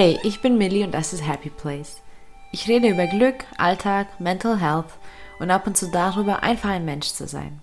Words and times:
Hey, 0.00 0.16
ich 0.22 0.40
bin 0.40 0.58
Millie 0.58 0.84
und 0.84 0.94
das 0.94 1.12
ist 1.12 1.26
Happy 1.26 1.50
Place. 1.50 2.00
Ich 2.52 2.68
rede 2.68 2.86
über 2.86 3.08
Glück, 3.08 3.46
Alltag, 3.56 4.20
Mental 4.20 4.60
Health 4.60 4.92
und 5.40 5.50
ab 5.50 5.66
und 5.66 5.76
zu 5.76 5.90
darüber, 5.90 6.44
einfach 6.44 6.70
ein 6.70 6.84
Mensch 6.84 7.08
zu 7.08 7.26
sein. 7.26 7.58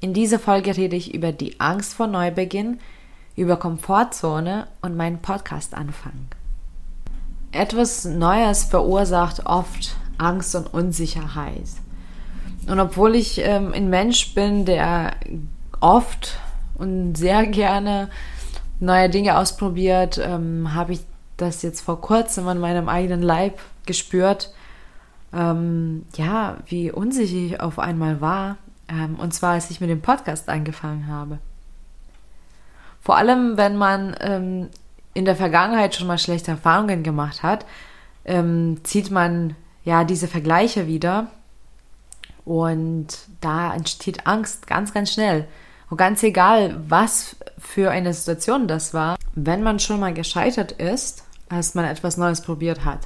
In 0.00 0.12
dieser 0.12 0.38
Folge 0.38 0.76
rede 0.76 0.94
ich 0.94 1.14
über 1.14 1.32
die 1.32 1.58
Angst 1.58 1.94
vor 1.94 2.06
Neubeginn, 2.06 2.80
über 3.34 3.56
Komfortzone 3.56 4.66
und 4.82 4.94
meinen 4.94 5.20
Podcast-Anfang. 5.20 6.26
Etwas 7.50 8.04
Neues 8.04 8.64
verursacht 8.64 9.46
oft 9.46 9.96
Angst 10.18 10.54
und 10.54 10.66
Unsicherheit. 10.74 11.64
Und 12.66 12.78
obwohl 12.78 13.14
ich 13.14 13.38
ähm, 13.38 13.72
ein 13.72 13.88
Mensch 13.88 14.34
bin, 14.34 14.66
der 14.66 15.14
oft 15.80 16.38
und 16.74 17.14
sehr 17.14 17.46
gerne 17.46 18.10
neue 18.80 19.08
Dinge 19.08 19.38
ausprobiert, 19.38 20.20
ähm, 20.22 20.74
habe 20.74 20.92
ich 20.92 21.00
das 21.42 21.62
jetzt 21.62 21.80
vor 21.82 22.00
kurzem 22.00 22.48
an 22.48 22.58
meinem 22.58 22.88
eigenen 22.88 23.22
Leib 23.22 23.60
gespürt, 23.86 24.52
ähm, 25.32 26.06
ja, 26.16 26.56
wie 26.66 26.90
unsicher 26.90 27.36
ich 27.36 27.60
auf 27.60 27.78
einmal 27.78 28.20
war. 28.20 28.56
Ähm, 28.88 29.16
und 29.16 29.32
zwar, 29.34 29.52
als 29.52 29.70
ich 29.70 29.80
mit 29.80 29.90
dem 29.90 30.02
Podcast 30.02 30.48
angefangen 30.48 31.06
habe. 31.06 31.38
Vor 33.00 33.16
allem, 33.16 33.56
wenn 33.56 33.76
man 33.76 34.16
ähm, 34.20 34.68
in 35.14 35.24
der 35.24 35.36
Vergangenheit 35.36 35.94
schon 35.94 36.06
mal 36.06 36.18
schlechte 36.18 36.52
Erfahrungen 36.52 37.02
gemacht 37.02 37.42
hat, 37.42 37.66
ähm, 38.24 38.80
zieht 38.84 39.10
man 39.10 39.56
ja 39.84 40.04
diese 40.04 40.28
Vergleiche 40.28 40.86
wieder. 40.86 41.26
Und 42.44 43.06
da 43.40 43.74
entsteht 43.74 44.26
Angst 44.26 44.66
ganz, 44.66 44.92
ganz 44.92 45.12
schnell. 45.12 45.46
Und 45.90 45.96
ganz 45.96 46.22
egal, 46.22 46.80
was 46.88 47.36
für 47.58 47.90
eine 47.90 48.14
Situation 48.14 48.66
das 48.66 48.94
war, 48.94 49.16
wenn 49.34 49.62
man 49.62 49.78
schon 49.78 50.00
mal 50.00 50.14
gescheitert 50.14 50.72
ist, 50.72 51.24
als 51.48 51.74
man 51.74 51.84
etwas 51.84 52.16
Neues 52.16 52.42
probiert 52.42 52.84
hat, 52.84 53.00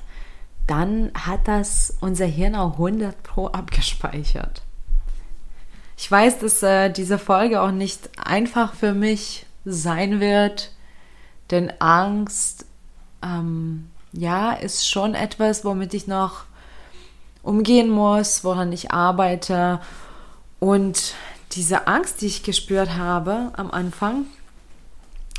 dann 0.67 1.13
hat 1.15 1.47
das 1.47 1.97
unser 2.01 2.27
Hirn 2.27 2.55
auch 2.55 2.73
100 2.73 3.23
Pro 3.23 3.47
abgespeichert. 3.47 4.63
Ich 5.97 6.11
weiß, 6.11 6.41
dass 6.41 6.63
äh, 6.63 6.91
diese 6.91 7.19
Folge 7.19 7.63
auch 7.63 7.71
nicht 7.71 8.11
einfach 8.23 8.75
für 8.75 8.93
mich 8.93 9.47
sein 9.65 10.21
wird, 10.21 10.73
denn 11.51 11.73
Angst, 11.79 12.67
ähm, 13.23 13.91
ja, 14.13 14.53
ist 14.53 14.89
schon 14.89 15.15
etwas, 15.15 15.65
womit 15.65 15.95
ich 15.95 16.07
noch 16.07 16.45
umgehen 17.43 17.89
muss, 17.89 18.45
woran 18.45 18.73
ich 18.73 18.91
arbeite. 18.91 19.81
Und 20.59 21.15
diese 21.53 21.87
Angst, 21.87 22.21
die 22.21 22.27
ich 22.27 22.43
gespürt 22.43 22.97
habe 22.97 23.53
am 23.57 23.71
Anfang, 23.71 24.27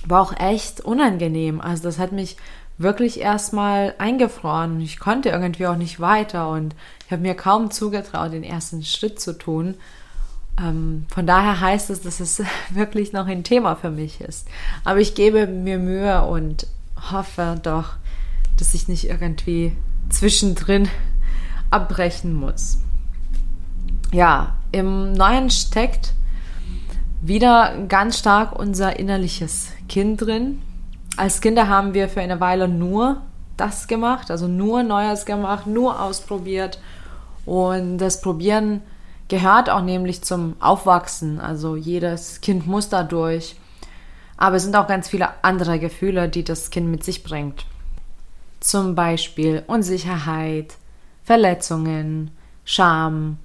war 0.05 0.21
auch 0.21 0.39
echt 0.39 0.81
unangenehm. 0.81 1.59
Also 1.59 1.83
das 1.83 1.99
hat 1.99 2.11
mich 2.11 2.37
wirklich 2.77 3.19
erstmal 3.19 3.95
eingefroren 3.97 4.79
ich 4.81 4.99
konnte 4.99 5.29
irgendwie 5.29 5.67
auch 5.67 5.75
nicht 5.75 5.99
weiter 5.99 6.49
und 6.49 6.75
ich 7.05 7.11
habe 7.11 7.21
mir 7.21 7.35
kaum 7.35 7.71
zugetraut, 7.71 8.33
den 8.33 8.43
ersten 8.43 8.83
Schritt 8.83 9.19
zu 9.19 9.37
tun. 9.37 9.75
Ähm, 10.59 11.05
von 11.09 11.25
daher 11.25 11.61
heißt 11.61 11.89
es, 11.89 12.01
dass 12.01 12.19
es 12.19 12.41
wirklich 12.69 13.13
noch 13.13 13.27
ein 13.27 13.43
Thema 13.43 13.75
für 13.75 13.91
mich 13.91 14.21
ist. 14.21 14.47
Aber 14.83 14.99
ich 14.99 15.15
gebe 15.15 15.47
mir 15.47 15.77
Mühe 15.77 16.23
und 16.25 16.67
hoffe 17.11 17.59
doch, 17.63 17.93
dass 18.57 18.73
ich 18.73 18.87
nicht 18.87 19.07
irgendwie 19.07 19.71
zwischendrin 20.09 20.89
abbrechen 21.69 22.33
muss. 22.33 22.79
Ja, 24.11 24.55
im 24.71 25.13
Neuen 25.13 25.49
steckt 25.49 26.13
wieder 27.21 27.73
ganz 27.87 28.19
stark 28.19 28.57
unser 28.57 28.99
innerliches 28.99 29.69
Kind 29.89 30.21
drin. 30.21 30.61
Als 31.17 31.41
Kinder 31.41 31.67
haben 31.67 31.95
wir 31.95 32.09
für 32.09 32.21
eine 32.21 32.39
Weile 32.39 32.67
nur 32.67 33.23
das 33.57 33.87
gemacht, 33.87 34.29
also 34.29 34.47
nur 34.47 34.83
Neues 34.83 35.25
gemacht, 35.25 35.65
nur 35.65 35.99
ausprobiert. 35.99 36.79
Und 37.43 37.97
das 37.97 38.21
Probieren 38.21 38.81
gehört 39.27 39.69
auch 39.69 39.81
nämlich 39.81 40.21
zum 40.21 40.55
Aufwachsen. 40.59 41.39
Also 41.39 41.75
jedes 41.75 42.39
Kind 42.41 42.67
muss 42.67 42.89
dadurch. 42.89 43.55
Aber 44.37 44.57
es 44.57 44.63
sind 44.63 44.75
auch 44.75 44.87
ganz 44.87 45.09
viele 45.09 45.29
andere 45.43 45.79
Gefühle, 45.79 46.29
die 46.29 46.43
das 46.43 46.69
Kind 46.69 46.87
mit 46.87 47.03
sich 47.03 47.23
bringt. 47.23 47.65
Zum 48.59 48.93
Beispiel 48.93 49.63
Unsicherheit, 49.65 50.75
Verletzungen, 51.23 52.29
Scham, 52.63 53.39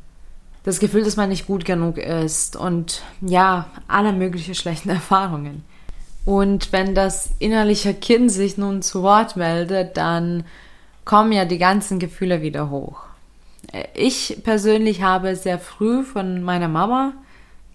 das 0.64 0.78
Gefühl, 0.78 1.04
dass 1.04 1.16
man 1.16 1.30
nicht 1.30 1.46
gut 1.46 1.64
genug 1.64 1.96
ist 1.96 2.54
und 2.54 3.02
ja, 3.22 3.66
alle 3.88 4.12
möglichen 4.12 4.54
schlechten 4.54 4.88
Erfahrungen. 4.90 5.64
Und 6.24 6.72
wenn 6.72 6.94
das 6.94 7.30
innerliche 7.38 7.94
Kind 7.94 8.30
sich 8.30 8.56
nun 8.56 8.82
zu 8.82 9.02
Wort 9.02 9.36
meldet, 9.36 9.96
dann 9.96 10.44
kommen 11.04 11.32
ja 11.32 11.44
die 11.44 11.58
ganzen 11.58 11.98
Gefühle 11.98 12.42
wieder 12.42 12.70
hoch. 12.70 13.00
Ich 13.94 14.40
persönlich 14.44 15.02
habe 15.02 15.34
sehr 15.34 15.58
früh 15.58 16.04
von 16.04 16.42
meiner 16.42 16.68
Mama 16.68 17.12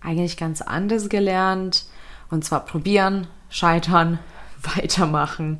eigentlich 0.01 0.37
ganz 0.37 0.61
anders 0.61 1.09
gelernt. 1.09 1.85
Und 2.29 2.45
zwar 2.45 2.65
probieren, 2.65 3.27
scheitern, 3.49 4.19
weitermachen. 4.75 5.59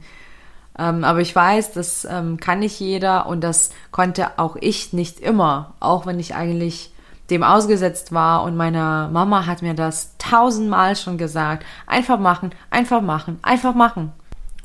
Ähm, 0.77 1.03
aber 1.03 1.21
ich 1.21 1.35
weiß, 1.35 1.73
das 1.73 2.05
ähm, 2.05 2.37
kann 2.37 2.59
nicht 2.59 2.79
jeder 2.79 3.25
und 3.27 3.41
das 3.41 3.71
konnte 3.91 4.37
auch 4.37 4.55
ich 4.59 4.93
nicht 4.93 5.19
immer, 5.19 5.73
auch 5.79 6.05
wenn 6.05 6.19
ich 6.19 6.35
eigentlich 6.35 6.91
dem 7.29 7.43
ausgesetzt 7.43 8.13
war 8.13 8.43
und 8.43 8.55
meine 8.55 9.09
Mama 9.11 9.45
hat 9.45 9.61
mir 9.61 9.73
das 9.73 10.15
tausendmal 10.17 10.95
schon 10.95 11.17
gesagt. 11.17 11.65
Einfach 11.85 12.19
machen, 12.19 12.51
einfach 12.69 13.01
machen, 13.01 13.39
einfach 13.41 13.75
machen. 13.75 14.11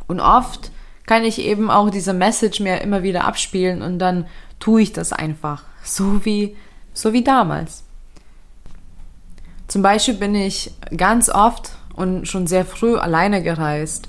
Und 0.07 0.21
oft 0.21 0.71
kann 1.07 1.25
ich 1.25 1.41
eben 1.41 1.71
auch 1.71 1.91
diese 1.91 2.13
Message 2.13 2.61
mir 2.61 2.81
immer 2.81 3.03
wieder 3.03 3.25
abspielen 3.25 3.83
und 3.83 3.99
dann 3.99 4.27
tue 4.61 4.83
ich 4.83 4.93
das 4.93 5.13
einfach. 5.13 5.65
So 5.83 6.25
wie, 6.25 6.57
so 6.95 7.13
wie 7.13 7.25
damals. 7.25 7.85
Zum 9.67 9.83
Beispiel 9.83 10.15
bin 10.15 10.35
ich 10.35 10.73
ganz 10.97 11.29
oft 11.29 11.73
und 11.95 12.29
schon 12.29 12.47
sehr 12.47 12.65
früh 12.65 12.97
alleine 12.97 13.43
gereist. 13.43 14.09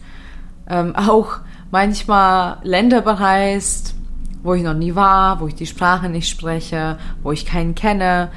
Ähm, 0.69 0.95
auch 0.95 1.37
manchmal 1.71 2.57
Länder 2.63 3.01
bereist, 3.01 3.95
wo 4.43 4.53
ich 4.53 4.63
noch 4.63 4.73
nie 4.73 4.93
war, 4.93 5.39
wo 5.39 5.47
ich 5.47 5.55
die 5.55 5.65
Sprache 5.65 6.09
nicht 6.09 6.29
spreche, 6.29 6.97
wo 7.23 7.31
ich 7.31 7.45
keinen 7.45 7.75
kenne. 7.75 8.29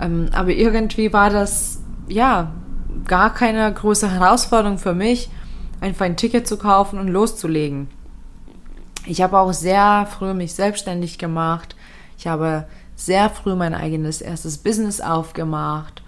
Ähm, 0.00 0.28
aber 0.32 0.50
irgendwie 0.50 1.12
war 1.12 1.30
das, 1.30 1.80
ja, 2.08 2.52
gar 3.06 3.32
keine 3.32 3.72
große 3.72 4.10
Herausforderung 4.10 4.78
für 4.78 4.94
mich, 4.94 5.30
einfach 5.80 6.04
ein 6.04 6.16
Ticket 6.16 6.46
zu 6.46 6.58
kaufen 6.58 6.98
und 6.98 7.08
loszulegen. 7.08 7.88
Ich 9.06 9.22
habe 9.22 9.38
auch 9.38 9.52
sehr 9.52 10.06
früh 10.06 10.34
mich 10.34 10.54
selbstständig 10.54 11.18
gemacht. 11.18 11.74
Ich 12.18 12.26
habe 12.26 12.66
sehr 12.94 13.30
früh 13.30 13.54
mein 13.54 13.74
eigenes 13.74 14.20
erstes 14.20 14.58
Business 14.58 15.00
aufgemacht. 15.00 16.02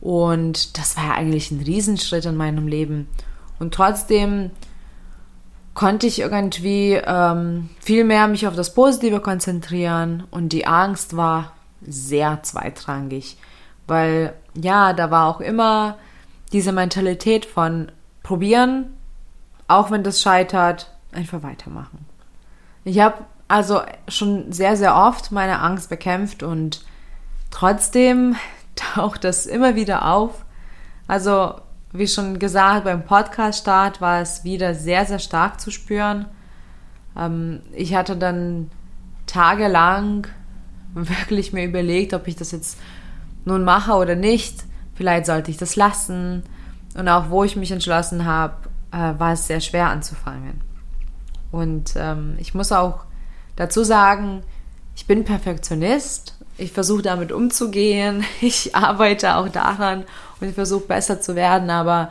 Und 0.00 0.78
das 0.78 0.96
war 0.96 1.04
ja 1.04 1.14
eigentlich 1.14 1.50
ein 1.50 1.60
Riesenschritt 1.60 2.24
in 2.24 2.36
meinem 2.36 2.68
Leben. 2.68 3.08
Und 3.58 3.74
trotzdem 3.74 4.50
konnte 5.78 6.08
ich 6.08 6.18
irgendwie 6.18 6.94
ähm, 6.94 7.70
viel 7.78 8.02
mehr 8.02 8.26
mich 8.26 8.48
auf 8.48 8.56
das 8.56 8.74
Positive 8.74 9.20
konzentrieren 9.20 10.24
und 10.32 10.48
die 10.48 10.66
Angst 10.66 11.16
war 11.16 11.52
sehr 11.86 12.42
zweitrangig, 12.42 13.36
weil 13.86 14.34
ja, 14.60 14.92
da 14.92 15.12
war 15.12 15.28
auch 15.28 15.40
immer 15.40 15.96
diese 16.52 16.72
Mentalität 16.72 17.46
von 17.46 17.92
probieren, 18.24 18.92
auch 19.68 19.92
wenn 19.92 20.02
das 20.02 20.20
scheitert, 20.20 20.90
einfach 21.12 21.44
weitermachen. 21.44 22.06
Ich 22.82 22.98
habe 22.98 23.24
also 23.46 23.82
schon 24.08 24.50
sehr, 24.50 24.76
sehr 24.76 24.96
oft 24.96 25.30
meine 25.30 25.60
Angst 25.60 25.90
bekämpft 25.90 26.42
und 26.42 26.84
trotzdem 27.52 28.34
taucht 28.74 29.22
das 29.22 29.46
immer 29.46 29.76
wieder 29.76 30.06
auf. 30.06 30.44
Also 31.06 31.54
wie 31.92 32.06
schon 32.06 32.38
gesagt, 32.38 32.84
beim 32.84 33.04
Podcast-Start 33.04 34.00
war 34.00 34.20
es 34.20 34.44
wieder 34.44 34.74
sehr, 34.74 35.06
sehr 35.06 35.18
stark 35.18 35.60
zu 35.60 35.70
spüren. 35.70 36.26
Ähm, 37.16 37.60
ich 37.72 37.94
hatte 37.94 38.16
dann 38.16 38.70
tagelang 39.26 40.26
wirklich 40.94 41.52
mir 41.52 41.64
überlegt, 41.64 42.14
ob 42.14 42.28
ich 42.28 42.36
das 42.36 42.52
jetzt 42.52 42.78
nun 43.44 43.64
mache 43.64 43.94
oder 43.94 44.14
nicht. 44.14 44.64
Vielleicht 44.94 45.26
sollte 45.26 45.50
ich 45.50 45.56
das 45.56 45.76
lassen. 45.76 46.42
Und 46.94 47.08
auch 47.08 47.30
wo 47.30 47.44
ich 47.44 47.56
mich 47.56 47.70
entschlossen 47.70 48.24
habe, 48.24 48.68
äh, 48.90 49.18
war 49.18 49.32
es 49.32 49.46
sehr 49.46 49.60
schwer 49.60 49.88
anzufangen. 49.88 50.60
Und 51.50 51.94
ähm, 51.96 52.36
ich 52.38 52.54
muss 52.54 52.72
auch 52.72 53.04
dazu 53.56 53.84
sagen, 53.84 54.42
ich 54.94 55.06
bin 55.06 55.24
Perfektionist. 55.24 56.37
Ich 56.58 56.72
versuche 56.72 57.02
damit 57.02 57.32
umzugehen. 57.32 58.24
Ich 58.40 58.74
arbeite 58.74 59.36
auch 59.36 59.48
daran 59.48 60.04
und 60.40 60.48
ich 60.48 60.54
versuche 60.54 60.86
besser 60.86 61.20
zu 61.20 61.34
werden, 61.34 61.70
aber 61.70 62.10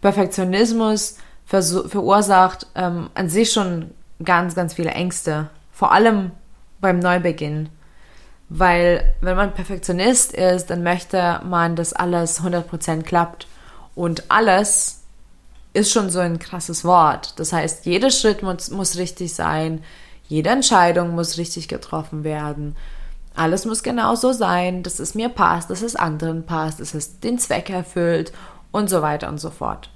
Perfektionismus 0.00 1.16
verursacht 1.44 2.66
ähm, 2.74 3.10
an 3.14 3.28
sich 3.28 3.52
schon 3.52 3.90
ganz, 4.24 4.54
ganz 4.54 4.74
viele 4.74 4.90
Ängste. 4.90 5.50
Vor 5.72 5.92
allem 5.92 6.30
beim 6.80 6.98
Neubeginn. 6.98 7.70
Weil 8.48 9.14
wenn 9.20 9.36
man 9.36 9.52
Perfektionist 9.52 10.32
ist, 10.32 10.66
dann 10.70 10.82
möchte 10.82 11.40
man, 11.44 11.76
dass 11.76 11.92
alles 11.92 12.40
100% 12.40 13.02
klappt. 13.02 13.46
Und 13.94 14.30
alles 14.30 15.02
ist 15.74 15.92
schon 15.92 16.10
so 16.10 16.18
ein 16.20 16.38
krasses 16.38 16.84
Wort. 16.84 17.38
Das 17.38 17.52
heißt, 17.52 17.84
jeder 17.84 18.10
Schritt 18.10 18.42
muss, 18.42 18.70
muss 18.70 18.96
richtig 18.96 19.34
sein, 19.34 19.84
jede 20.28 20.50
Entscheidung 20.50 21.14
muss 21.14 21.38
richtig 21.38 21.68
getroffen 21.68 22.24
werden. 22.24 22.76
Alles 23.38 23.66
muss 23.66 23.84
genau 23.84 24.16
so 24.16 24.32
sein, 24.32 24.82
dass 24.82 24.98
es 24.98 25.14
mir 25.14 25.28
passt, 25.28 25.70
dass 25.70 25.82
es 25.82 25.94
anderen 25.94 26.44
passt, 26.44 26.80
dass 26.80 26.92
es 26.92 27.20
den 27.20 27.38
Zweck 27.38 27.70
erfüllt 27.70 28.32
und 28.72 28.90
so 28.90 29.00
weiter 29.00 29.28
und 29.28 29.38
so 29.38 29.50
fort. 29.50 29.90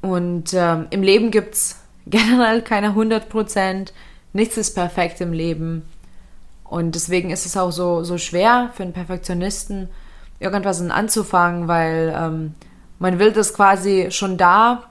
Und 0.00 0.54
ähm, 0.54 0.86
im 0.90 1.02
Leben 1.02 1.32
gibt 1.32 1.54
es 1.54 1.76
generell 2.06 2.62
keine 2.62 2.88
100 2.88 3.28
Prozent. 3.28 3.92
Nichts 4.32 4.56
ist 4.56 4.76
perfekt 4.76 5.20
im 5.20 5.32
Leben. 5.32 5.82
Und 6.62 6.94
deswegen 6.94 7.30
ist 7.30 7.46
es 7.46 7.56
auch 7.56 7.72
so, 7.72 8.04
so 8.04 8.16
schwer 8.16 8.70
für 8.74 8.84
einen 8.84 8.92
Perfektionisten, 8.92 9.88
irgendwas 10.38 10.80
anzufangen, 10.80 11.66
weil 11.66 12.14
ähm, 12.16 12.54
man 13.00 13.18
will 13.18 13.32
das 13.32 13.54
quasi 13.54 14.12
schon 14.12 14.36
da 14.36 14.84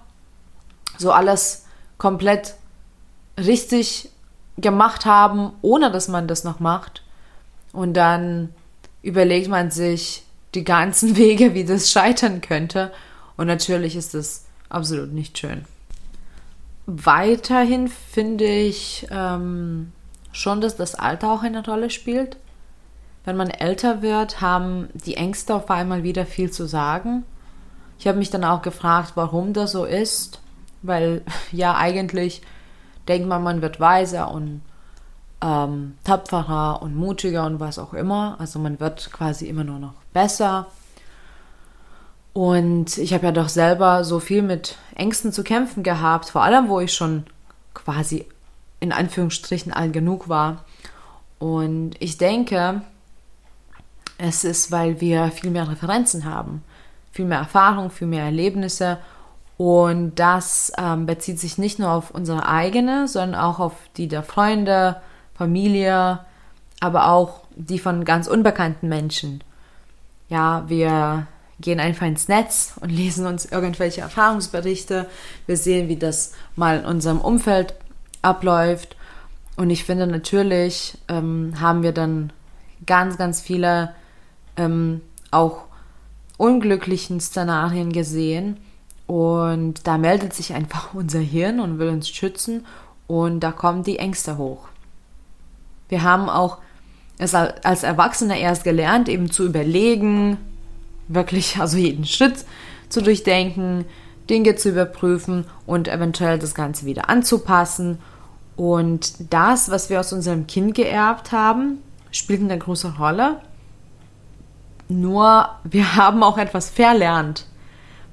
so 0.98 1.14
alles 1.14 1.66
komplett 1.98 2.56
richtig 3.38 4.12
gemacht 4.58 5.06
haben, 5.06 5.54
ohne 5.62 5.90
dass 5.90 6.10
man 6.10 6.28
das 6.28 6.44
noch 6.44 6.60
macht. 6.60 7.02
Und 7.72 7.94
dann 7.94 8.50
überlegt 9.02 9.50
man 9.50 9.72
sich 9.72 10.24
die 10.56 10.64
ganzen 10.64 11.16
Wege, 11.18 11.54
wie 11.54 11.66
das 11.66 11.92
scheitern 11.92 12.42
könnte. 12.42 12.92
Und 13.38 13.48
natürlich 13.48 13.96
ist 13.96 14.14
das 14.14 14.46
absolut 14.70 15.14
nicht 15.14 15.38
schön. 15.38 15.66
Weiterhin 16.86 17.88
finde 17.88 18.46
ich 18.46 19.08
ähm, 19.12 19.92
schon, 20.32 20.60
dass 20.60 20.76
das 20.76 20.96
Alter 20.96 21.32
auch 21.32 21.44
eine 21.44 21.64
Rolle 21.64 21.90
spielt. 21.90 22.38
Wenn 23.26 23.38
man 23.38 23.50
älter 23.50 24.02
wird, 24.02 24.42
haben 24.42 24.90
die 24.94 25.16
Ängste 25.16 25.54
auf 25.54 25.70
einmal 25.70 26.04
wieder 26.04 26.26
viel 26.26 26.50
zu 26.50 26.66
sagen. 26.66 27.26
Ich 28.00 28.08
habe 28.08 28.18
mich 28.18 28.32
dann 28.32 28.44
auch 28.44 28.62
gefragt, 28.62 29.12
warum 29.16 29.54
das 29.54 29.74
so 29.74 29.86
ist, 29.86 30.42
weil 30.82 31.22
ja 31.52 31.76
eigentlich 31.76 32.42
denkt 33.08 33.28
man, 33.28 33.44
man 33.44 33.62
wird 33.62 33.80
weiser 33.80 34.32
und 34.32 34.62
ähm, 35.42 35.96
tapferer 36.04 36.82
und 36.82 36.96
mutiger 36.96 37.46
und 37.46 37.60
was 37.60 37.80
auch 37.80 37.94
immer. 37.94 38.36
Also 38.40 38.60
man 38.60 38.80
wird 38.80 39.12
quasi 39.12 39.46
immer 39.48 39.64
nur 39.64 39.80
noch 39.80 39.94
besser. 40.14 40.68
Und 42.34 42.98
ich 42.98 43.14
habe 43.14 43.26
ja 43.26 43.32
doch 43.32 43.50
selber 43.50 44.04
so 44.04 44.20
viel 44.20 44.42
mit 44.42 44.78
Ängsten 44.96 45.32
zu 45.32 45.44
kämpfen 45.44 45.84
gehabt, 45.84 46.30
vor 46.30 46.44
allem 46.44 46.70
wo 46.70 46.80
ich 46.80 46.94
schon 46.94 47.26
quasi 47.74 48.26
in 48.80 48.92
Anführungsstrichen 48.92 49.74
alt 49.74 49.94
genug 49.94 50.30
war. 50.30 50.64
Und 51.38 51.92
ich 52.00 52.18
denke, 52.18 52.82
es 54.18 54.44
ist, 54.44 54.72
weil 54.72 55.02
wir 55.02 55.32
viel 55.32 55.50
mehr 55.50 55.70
Referenzen 55.70 56.26
haben, 56.26 56.64
viel 57.12 57.26
mehr 57.26 57.40
Erfahrung, 57.40 57.90
viel 57.90 58.08
mehr 58.08 58.26
Erlebnisse. 58.26 59.00
Und 59.58 60.16
das 60.16 60.72
ähm, 60.78 61.06
bezieht 61.06 61.40
sich 61.40 61.58
nicht 61.58 61.80
nur 61.80 61.92
auf 61.92 62.12
unsere 62.12 62.48
eigene, 62.48 63.08
sondern 63.08 63.42
auch 63.42 63.60
auf 63.60 63.74
die 63.98 64.08
der 64.08 64.24
Freunde, 64.24 65.02
Familie, 65.40 66.20
aber 66.82 67.08
auch 67.12 67.44
die 67.56 67.80
von 67.80 68.04
ganz 68.04 68.28
unbekannten 68.28 68.90
Menschen. 68.90 69.42
Ja, 70.28 70.66
wir 70.68 71.28
gehen 71.62 71.80
einfach 71.80 72.06
ins 72.06 72.28
Netz 72.28 72.74
und 72.82 72.90
lesen 73.02 73.26
uns 73.26 73.46
irgendwelche 73.46 74.02
Erfahrungsberichte. 74.02 75.08
Wir 75.48 75.56
sehen, 75.58 75.88
wie 75.88 75.96
das 75.96 76.34
mal 76.58 76.80
in 76.80 76.86
unserem 76.86 77.22
Umfeld 77.22 77.74
abläuft. 78.22 78.98
Und 79.56 79.70
ich 79.70 79.86
finde 79.86 80.08
natürlich 80.08 80.98
ähm, 81.08 81.54
haben 81.60 81.84
wir 81.84 81.94
dann 81.94 82.34
ganz, 82.86 83.18
ganz 83.18 83.40
viele 83.40 83.94
ähm, 84.58 85.00
auch 85.32 85.64
unglücklichen 86.38 87.22
Szenarien 87.22 87.94
gesehen. 87.94 88.58
Und 89.08 89.88
da 89.88 89.98
meldet 89.98 90.34
sich 90.34 90.54
einfach 90.54 90.94
unser 90.94 91.20
Hirn 91.20 91.62
und 91.62 91.80
will 91.80 91.88
uns 91.88 92.10
schützen. 92.10 92.66
Und 93.08 93.40
da 93.40 93.54
kommen 93.54 93.84
die 93.84 94.00
Ängste 94.00 94.38
hoch. 94.38 94.69
Wir 95.90 96.04
haben 96.04 96.30
auch 96.30 96.60
es 97.18 97.36
als 97.36 97.84
Erwachsene 97.84 98.40
erst 98.40 98.64
gelernt, 98.64 99.10
eben 99.10 99.30
zu 99.30 99.46
überlegen, 99.46 100.38
wirklich 101.10 101.60
also 101.60 101.78
jeden 101.78 102.06
Schritt 102.06 102.46
zu 102.88 103.02
durchdenken, 103.02 103.86
Dinge 104.30 104.56
zu 104.56 104.70
überprüfen 104.70 105.46
und 105.66 105.88
eventuell 105.88 106.40
das 106.40 106.56
Ganze 106.56 106.86
wieder 106.86 107.10
anzupassen. 107.10 108.00
Und 108.56 109.34
das, 109.34 109.70
was 109.70 109.90
wir 109.90 110.00
aus 110.00 110.14
unserem 110.14 110.48
Kind 110.48 110.76
geerbt 110.76 111.32
haben, 111.32 111.80
spielt 112.12 112.42
eine 112.42 112.58
große 112.58 112.96
Rolle. 112.98 113.42
Nur 114.88 115.50
wir 115.64 115.96
haben 115.96 116.24
auch 116.24 116.38
etwas 116.38 116.70
verlernt, 116.70 117.46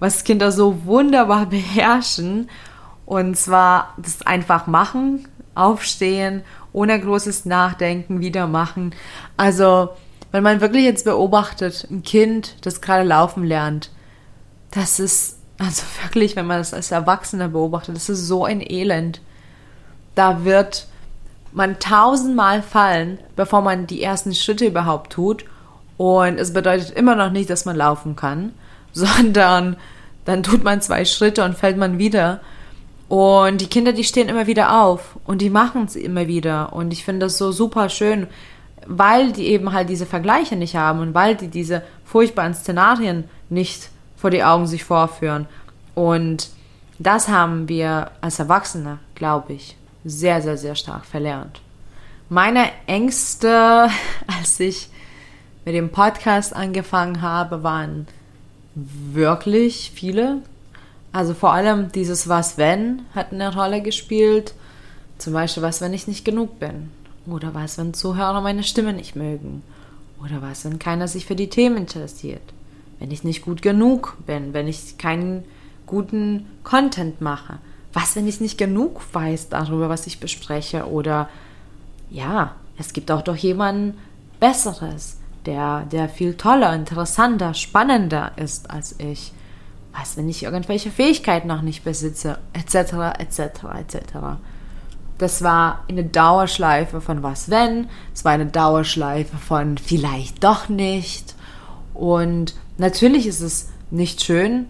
was 0.00 0.24
Kinder 0.24 0.50
so 0.50 0.84
wunderbar 0.84 1.46
beherrschen. 1.46 2.48
Und 3.04 3.36
zwar 3.36 3.94
das 3.98 4.22
einfach 4.22 4.66
machen, 4.66 5.28
aufstehen, 5.54 6.42
ohne 6.76 7.00
großes 7.00 7.46
Nachdenken 7.46 8.20
wieder 8.20 8.46
machen. 8.46 8.94
Also 9.38 9.88
wenn 10.30 10.42
man 10.42 10.60
wirklich 10.60 10.84
jetzt 10.84 11.06
beobachtet, 11.06 11.88
ein 11.90 12.02
Kind, 12.02 12.56
das 12.66 12.82
gerade 12.82 13.02
laufen 13.02 13.44
lernt, 13.44 13.90
das 14.72 15.00
ist, 15.00 15.38
also 15.58 15.82
wirklich, 16.02 16.36
wenn 16.36 16.46
man 16.46 16.58
das 16.58 16.74
als 16.74 16.90
Erwachsener 16.90 17.48
beobachtet, 17.48 17.96
das 17.96 18.10
ist 18.10 18.26
so 18.26 18.44
ein 18.44 18.60
Elend. 18.60 19.22
Da 20.14 20.44
wird 20.44 20.86
man 21.52 21.78
tausendmal 21.78 22.60
fallen, 22.60 23.18
bevor 23.36 23.62
man 23.62 23.86
die 23.86 24.02
ersten 24.02 24.34
Schritte 24.34 24.66
überhaupt 24.66 25.14
tut. 25.14 25.46
Und 25.96 26.38
es 26.38 26.52
bedeutet 26.52 26.90
immer 26.90 27.14
noch 27.14 27.30
nicht, 27.30 27.48
dass 27.48 27.64
man 27.64 27.76
laufen 27.76 28.16
kann, 28.16 28.52
sondern 28.92 29.78
dann 30.26 30.42
tut 30.42 30.62
man 30.62 30.82
zwei 30.82 31.06
Schritte 31.06 31.42
und 31.42 31.56
fällt 31.56 31.78
man 31.78 31.98
wieder. 31.98 32.42
Und 33.08 33.60
die 33.60 33.68
Kinder, 33.68 33.92
die 33.92 34.04
stehen 34.04 34.28
immer 34.28 34.46
wieder 34.46 34.82
auf 34.82 35.16
und 35.24 35.40
die 35.40 35.50
machen 35.50 35.84
es 35.84 35.94
immer 35.94 36.26
wieder. 36.26 36.72
Und 36.72 36.92
ich 36.92 37.04
finde 37.04 37.26
das 37.26 37.38
so 37.38 37.52
super 37.52 37.88
schön, 37.88 38.26
weil 38.86 39.32
die 39.32 39.46
eben 39.46 39.72
halt 39.72 39.88
diese 39.88 40.06
Vergleiche 40.06 40.56
nicht 40.56 40.76
haben 40.76 41.00
und 41.00 41.14
weil 41.14 41.36
die 41.36 41.48
diese 41.48 41.82
furchtbaren 42.04 42.54
Szenarien 42.54 43.24
nicht 43.48 43.90
vor 44.16 44.30
die 44.30 44.42
Augen 44.42 44.66
sich 44.66 44.84
vorführen. 44.84 45.46
Und 45.94 46.48
das 46.98 47.28
haben 47.28 47.68
wir 47.68 48.10
als 48.20 48.38
Erwachsene, 48.38 48.98
glaube 49.14 49.52
ich, 49.52 49.76
sehr, 50.04 50.42
sehr, 50.42 50.56
sehr 50.56 50.74
stark 50.74 51.04
verlernt. 51.04 51.60
Meine 52.28 52.70
Ängste, 52.86 53.88
als 54.38 54.58
ich 54.58 54.88
mit 55.64 55.74
dem 55.74 55.90
Podcast 55.90 56.54
angefangen 56.54 57.22
habe, 57.22 57.62
waren 57.62 58.06
wirklich 58.74 59.92
viele. 59.94 60.42
Also 61.16 61.32
vor 61.32 61.54
allem 61.54 61.90
dieses 61.92 62.28
Was 62.28 62.58
wenn 62.58 63.06
hat 63.14 63.32
eine 63.32 63.54
Rolle 63.54 63.80
gespielt. 63.80 64.52
Zum 65.16 65.32
Beispiel, 65.32 65.62
was 65.62 65.80
wenn 65.80 65.94
ich 65.94 66.06
nicht 66.06 66.26
genug 66.26 66.60
bin? 66.60 66.90
Oder 67.26 67.54
was, 67.54 67.78
wenn 67.78 67.94
Zuhörer 67.94 68.42
meine 68.42 68.62
Stimme 68.62 68.92
nicht 68.92 69.16
mögen? 69.16 69.62
Oder 70.22 70.42
was, 70.42 70.66
wenn 70.66 70.78
keiner 70.78 71.08
sich 71.08 71.24
für 71.24 71.34
die 71.34 71.48
Themen 71.48 71.78
interessiert? 71.78 72.42
Wenn 72.98 73.10
ich 73.10 73.24
nicht 73.24 73.46
gut 73.46 73.62
genug 73.62 74.18
bin, 74.26 74.52
wenn 74.52 74.68
ich 74.68 74.98
keinen 74.98 75.44
guten 75.86 76.44
Content 76.64 77.22
mache? 77.22 77.60
Was, 77.94 78.14
wenn 78.14 78.28
ich 78.28 78.42
nicht 78.42 78.58
genug 78.58 79.00
weiß 79.14 79.48
darüber, 79.48 79.88
was 79.88 80.06
ich 80.06 80.20
bespreche? 80.20 80.86
Oder 80.86 81.30
ja, 82.10 82.56
es 82.76 82.92
gibt 82.92 83.10
auch 83.10 83.22
doch 83.22 83.36
jemanden 83.36 83.96
Besseres, 84.38 85.16
der, 85.46 85.86
der 85.90 86.10
viel 86.10 86.34
toller, 86.34 86.74
interessanter, 86.74 87.54
spannender 87.54 88.32
ist 88.36 88.68
als 88.70 88.96
ich. 88.98 89.32
Was, 89.98 90.16
wenn 90.16 90.28
ich 90.28 90.42
irgendwelche 90.42 90.90
Fähigkeiten 90.90 91.48
noch 91.48 91.62
nicht 91.62 91.84
besitze? 91.84 92.38
Etc., 92.52 92.92
etc., 93.18 93.40
etc 93.78 94.38
das 95.18 95.42
war 95.42 95.84
eine 95.88 96.04
Dauerschleife 96.04 97.00
von 97.00 97.22
was 97.22 97.50
wenn, 97.50 97.88
es 98.14 98.24
war 98.24 98.32
eine 98.32 98.46
Dauerschleife 98.46 99.36
von 99.36 99.78
vielleicht 99.78 100.44
doch 100.44 100.68
nicht. 100.68 101.34
Und 101.94 102.54
natürlich 102.76 103.26
ist 103.26 103.40
es 103.40 103.70
nicht 103.90 104.22
schön 104.22 104.66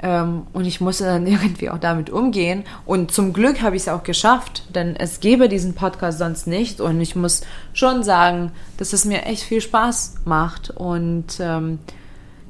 ähm, 0.00 0.46
und 0.52 0.64
ich 0.64 0.80
musste 0.80 1.04
dann 1.04 1.26
irgendwie 1.26 1.70
auch 1.70 1.78
damit 1.78 2.10
umgehen. 2.10 2.64
Und 2.86 3.10
zum 3.10 3.32
Glück 3.32 3.62
habe 3.62 3.74
ich 3.74 3.82
es 3.82 3.88
auch 3.88 4.04
geschafft, 4.04 4.62
denn 4.74 4.94
es 4.94 5.20
gäbe 5.20 5.48
diesen 5.48 5.74
Podcast 5.74 6.18
sonst 6.18 6.46
nicht. 6.46 6.80
Und 6.80 7.00
ich 7.00 7.16
muss 7.16 7.42
schon 7.72 8.04
sagen, 8.04 8.52
dass 8.76 8.92
es 8.92 9.04
mir 9.04 9.24
echt 9.24 9.42
viel 9.42 9.60
Spaß 9.60 10.16
macht 10.24 10.70
und 10.70 11.38
ähm, 11.40 11.80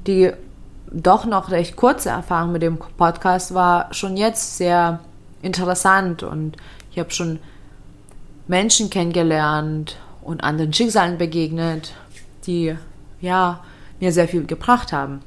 die 0.07 0.33
doch 0.95 1.25
noch 1.25 1.51
recht 1.51 1.77
kurze 1.77 2.11
Erfahrung 2.11 2.53
mit 2.53 2.63
dem 2.63 2.79
Podcast 2.79 3.53
war 3.53 3.93
schon 3.93 4.17
jetzt 4.17 4.57
sehr 4.57 5.01
interessant 5.43 6.23
und 6.23 6.57
ich 6.93 6.99
habe 6.99 7.11
schon 7.11 7.41
Menschen 8.47 8.91
kennengelernt 8.91 9.97
und 10.23 10.45
anderen 10.45 10.73
Schicksalen 10.73 11.19
begegnet, 11.19 11.95
die 12.47 12.77
ja 13.21 13.61
mir 13.99 14.13
sehr 14.13 14.29
viel 14.29 14.47
gebracht 14.47 14.93
haben. 14.93 15.21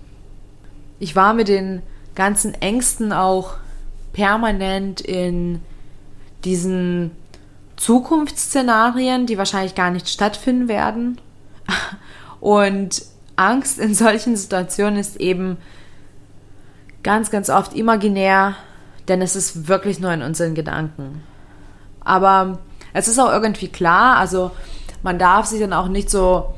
Ich 1.00 1.16
war 1.16 1.34
mit 1.34 1.50
den 1.50 1.82
ganzen 2.16 2.54
Ängsten 2.56 3.12
auch 3.12 3.56
permanent 4.14 5.02
in 5.02 5.62
diesen 6.46 7.12
Zukunftsszenarien, 7.76 9.26
die 9.28 9.38
wahrscheinlich 9.38 9.76
gar 9.76 9.92
nicht 9.92 10.10
stattfinden 10.10 10.68
werden. 10.68 11.20
Und 12.40 13.04
Angst 13.38 13.80
in 13.80 13.94
solchen 13.94 14.36
Situationen 14.36 15.00
ist 15.00 15.16
eben 15.18 15.58
ganz, 17.04 17.32
ganz 17.32 17.50
oft 17.50 17.74
imaginär, 17.74 18.56
denn 19.08 19.22
es 19.22 19.36
ist 19.36 19.70
wirklich 19.70 20.00
nur 20.00 20.12
in 20.12 20.22
unseren 20.22 20.56
Gedanken. 20.56 21.24
Aber 22.02 22.60
es 22.94 23.08
ist 23.08 23.20
auch 23.20 23.32
irgendwie 23.32 23.70
klar, 23.70 24.18
also 24.18 24.52
man 25.04 25.20
darf 25.20 25.46
sich 25.46 25.62
dann 25.62 25.74
auch 25.74 25.88
nicht 25.88 26.10
so 26.10 26.54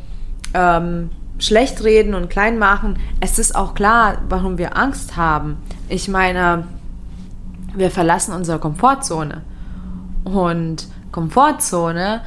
ähm, 0.54 1.12
schlecht 1.38 1.84
reden 1.84 2.14
und 2.14 2.30
klein 2.30 2.58
machen. 2.58 2.98
Es 3.20 3.40
ist 3.40 3.56
auch 3.56 3.74
klar, 3.74 4.20
warum 4.30 4.58
wir 4.58 4.78
Angst 4.78 5.18
haben. 5.18 5.58
Ich 5.88 6.08
meine, 6.08 6.66
wir 7.76 7.92
verlassen 7.92 8.34
unsere 8.34 8.60
Komfortzone. 8.60 9.42
Und 10.24 10.88
Komfortzone, 11.12 12.22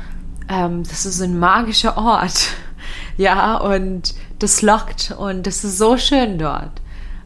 ähm, 0.49 0.83
das 0.83 1.07
ist 1.07 1.21
ein 1.21 1.39
magischer 1.39 1.97
Ort. 1.97 2.49
ja, 3.17 3.57
und 3.57 4.15
das 4.43 4.63
lockt 4.63 5.15
und 5.17 5.47
das 5.47 5.65
ist 5.65 5.79
so 5.79 5.97
schön 5.97 6.39
dort. 6.39 6.81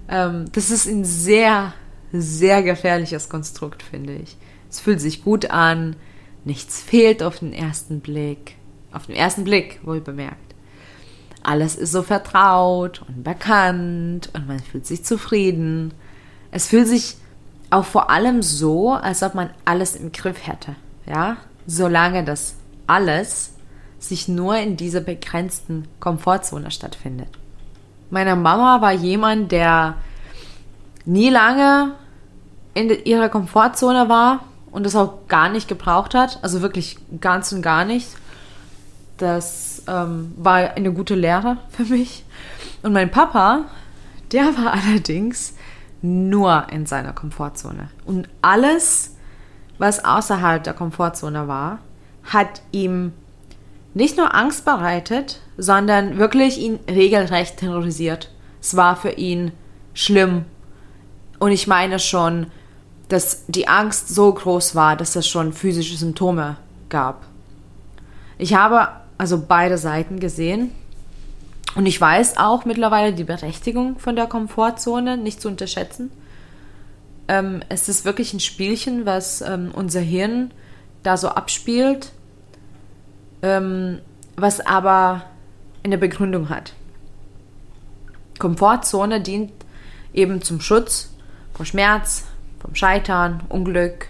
Ähm, 0.09 0.47
das 0.53 0.71
ist 0.71 0.87
ein 0.87 1.05
sehr, 1.05 1.73
sehr 2.13 2.63
gefährliches 2.63 3.29
Konstrukt, 3.29 3.83
finde 3.83 4.15
ich. 4.15 4.37
Es 4.71 4.81
fühlt 4.81 5.01
sich 5.01 5.25
gut 5.25 5.51
an, 5.51 5.97
nichts 6.45 6.81
fehlt 6.81 7.23
auf 7.23 7.39
den 7.39 7.53
ersten 7.53 8.01
Blick. 8.01 8.57
Auf 8.93 9.07
den 9.07 9.17
ersten 9.17 9.45
Blick, 9.45 9.81
wohl 9.85 10.01
bemerkt. 10.01 10.55
Alles 11.43 11.77
ist 11.77 11.93
so 11.93 12.03
vertraut 12.03 13.03
und 13.07 13.23
bekannt 13.23 14.31
und 14.35 14.49
man 14.49 14.59
fühlt 14.59 14.87
sich 14.87 15.05
zufrieden. 15.05 15.95
Es 16.51 16.67
fühlt 16.69 16.89
sich 16.89 17.17
auch 17.71 17.85
vor 17.85 18.11
allem 18.11 18.43
so, 18.43 18.93
als 18.93 19.23
ob 19.23 19.35
man 19.35 19.51
alles 19.65 19.97
im 19.97 20.13
Griff 20.13 20.47
hätte. 20.47 20.77
Ja, 21.07 21.37
solange 21.67 22.25
das 22.25 22.55
alles 22.87 23.56
sich 24.09 24.29
nur 24.29 24.57
in 24.57 24.77
dieser 24.77 25.01
begrenzten 25.01 25.89
Komfortzone 26.01 26.71
stattfindet. 26.71 27.29
Meine 28.11 28.37
Mama 28.37 28.81
war 28.81 28.93
jemand, 28.93 29.53
der 29.53 29.97
nie 31.05 31.31
lange 31.31 31.93
in 32.75 32.91
ihrer 33.05 33.29
Komfortzone 33.29 34.09
war 34.09 34.45
und 34.71 34.85
das 34.85 34.95
auch 34.95 35.27
gar 35.29 35.49
nicht 35.49 35.69
gebraucht 35.69 36.15
hat, 36.15 36.39
also 36.43 36.63
wirklich 36.63 36.99
ganz 37.21 37.53
und 37.53 37.63
gar 37.63 37.85
nicht. 37.85 38.09
Das 39.17 39.83
ähm, 39.89 40.33
war 40.37 40.57
eine 40.75 40.93
gute 40.93 41.15
Lehre 41.15 41.57
für 41.71 41.85
mich. 41.85 42.25
Und 42.83 42.93
mein 42.93 43.11
Papa, 43.11 43.65
der 44.33 44.45
war 44.57 44.73
allerdings 44.85 45.55
nur 46.03 46.67
in 46.71 46.87
seiner 46.87 47.13
Komfortzone. 47.13 47.89
Und 48.05 48.29
alles, 48.43 49.17
was 49.79 50.05
außerhalb 50.05 50.63
der 50.63 50.75
Komfortzone 50.75 51.49
war, 51.49 51.79
hat 52.25 52.63
ihm 52.73 53.13
nicht 53.97 54.19
nur 54.19 54.35
Angst 54.35 54.67
bereitet, 54.67 55.41
sondern 55.57 56.19
wirklich 56.19 56.59
ihn 56.59 56.79
regelrecht 56.87 57.57
terrorisiert. 57.57 58.31
Es 58.61 58.77
war 58.77 58.95
für 58.95 59.13
ihn 59.13 59.53
schlimm. 59.95 60.45
Und 61.39 61.51
ich 61.53 61.67
meine 61.67 61.99
schon, 61.99 62.49
dass 63.09 63.47
die 63.47 63.69
Angst 63.69 64.11
so 64.11 64.35
groß 64.35 64.75
war, 64.75 64.97
dass 64.97 65.17
es 65.17 65.27
schon 65.27 65.55
physische 65.55 65.97
Symptome 65.97 66.59
gab. 66.91 67.25
Ich 68.37 68.53
habe 68.53 68.89
also 69.17 69.43
beide 69.49 69.79
Seiten 69.79 70.21
gesehen 70.21 70.73
und 71.75 71.87
ich 71.87 71.99
weiß 71.99 72.37
auch 72.37 72.67
mittlerweile 72.67 73.15
die 73.15 73.25
Berechtigung 73.25 73.99
von 73.99 74.15
der 74.15 74.27
Komfortzone 74.27 75.17
nicht 75.17 75.41
zu 75.41 75.49
unterschätzen. 75.49 76.11
Ähm, 77.29 77.63
es 77.71 77.89
ist 77.89 78.05
wirklich 78.05 78.35
ein 78.35 78.41
Spielchen, 78.41 79.07
was 79.07 79.41
ähm, 79.41 79.71
unser 79.75 80.01
Hirn 80.01 80.51
da 81.03 81.17
so 81.17 81.29
abspielt, 81.29 82.13
ähm, 83.43 84.01
was 84.37 84.61
aber 84.61 85.25
eine 85.83 85.99
Begründung 85.99 86.49
hat. 86.49 86.73
Komfortzone 88.39 89.21
dient 89.21 89.53
eben 90.13 90.43
zum 90.43 90.61
Schutz 90.61 91.15
vor 91.55 91.65
Schmerz, 91.65 92.25
vom 92.61 92.75
Scheitern, 92.75 93.43
Unglück. 93.49 94.09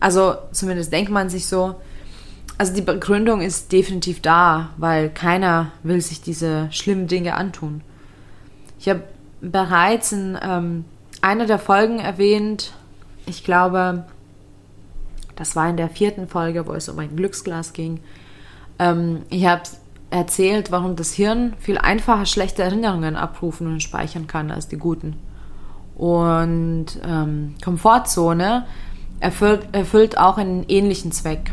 Also 0.00 0.36
zumindest 0.52 0.92
denkt 0.92 1.10
man 1.10 1.28
sich 1.28 1.46
so. 1.46 1.76
Also 2.58 2.74
die 2.74 2.82
Begründung 2.82 3.40
ist 3.40 3.72
definitiv 3.72 4.20
da, 4.20 4.70
weil 4.76 5.08
keiner 5.10 5.72
will 5.82 6.00
sich 6.00 6.20
diese 6.20 6.68
schlimmen 6.72 7.06
Dinge 7.06 7.34
antun. 7.34 7.82
Ich 8.78 8.88
habe 8.88 9.02
bereits 9.40 10.12
in 10.12 10.38
ähm, 10.42 10.84
einer 11.20 11.46
der 11.46 11.58
Folgen 11.58 11.98
erwähnt, 11.98 12.72
ich 13.26 13.44
glaube, 13.44 14.04
das 15.36 15.56
war 15.56 15.68
in 15.68 15.76
der 15.76 15.88
vierten 15.88 16.28
Folge, 16.28 16.66
wo 16.66 16.72
es 16.72 16.88
um 16.88 16.98
ein 16.98 17.16
Glücksglas 17.16 17.72
ging. 17.72 18.00
Ähm, 18.80 19.22
ich 19.28 19.46
habe 19.46 19.62
erzählt, 20.08 20.72
warum 20.72 20.96
das 20.96 21.12
Hirn 21.12 21.52
viel 21.60 21.78
einfacher 21.78 22.26
schlechte 22.26 22.62
Erinnerungen 22.62 23.14
abrufen 23.14 23.68
und 23.68 23.82
speichern 23.82 24.26
kann 24.26 24.50
als 24.50 24.66
die 24.66 24.78
guten. 24.78 25.16
Und 25.96 26.86
ähm, 27.06 27.54
Komfortzone 27.62 28.66
erfüllt, 29.20 29.68
erfüllt 29.72 30.18
auch 30.18 30.38
einen 30.38 30.64
ähnlichen 30.66 31.12
Zweck. 31.12 31.52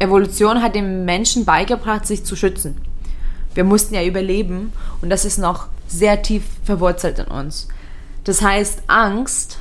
Evolution 0.00 0.62
hat 0.62 0.74
dem 0.74 1.04
Menschen 1.04 1.44
beigebracht, 1.44 2.06
sich 2.06 2.24
zu 2.24 2.34
schützen. 2.34 2.76
Wir 3.54 3.64
mussten 3.64 3.94
ja 3.94 4.04
überleben 4.04 4.72
und 5.02 5.10
das 5.10 5.24
ist 5.24 5.38
noch 5.38 5.66
sehr 5.86 6.22
tief 6.22 6.44
verwurzelt 6.64 7.18
in 7.18 7.26
uns. 7.26 7.68
Das 8.24 8.42
heißt, 8.42 8.84
Angst 8.86 9.58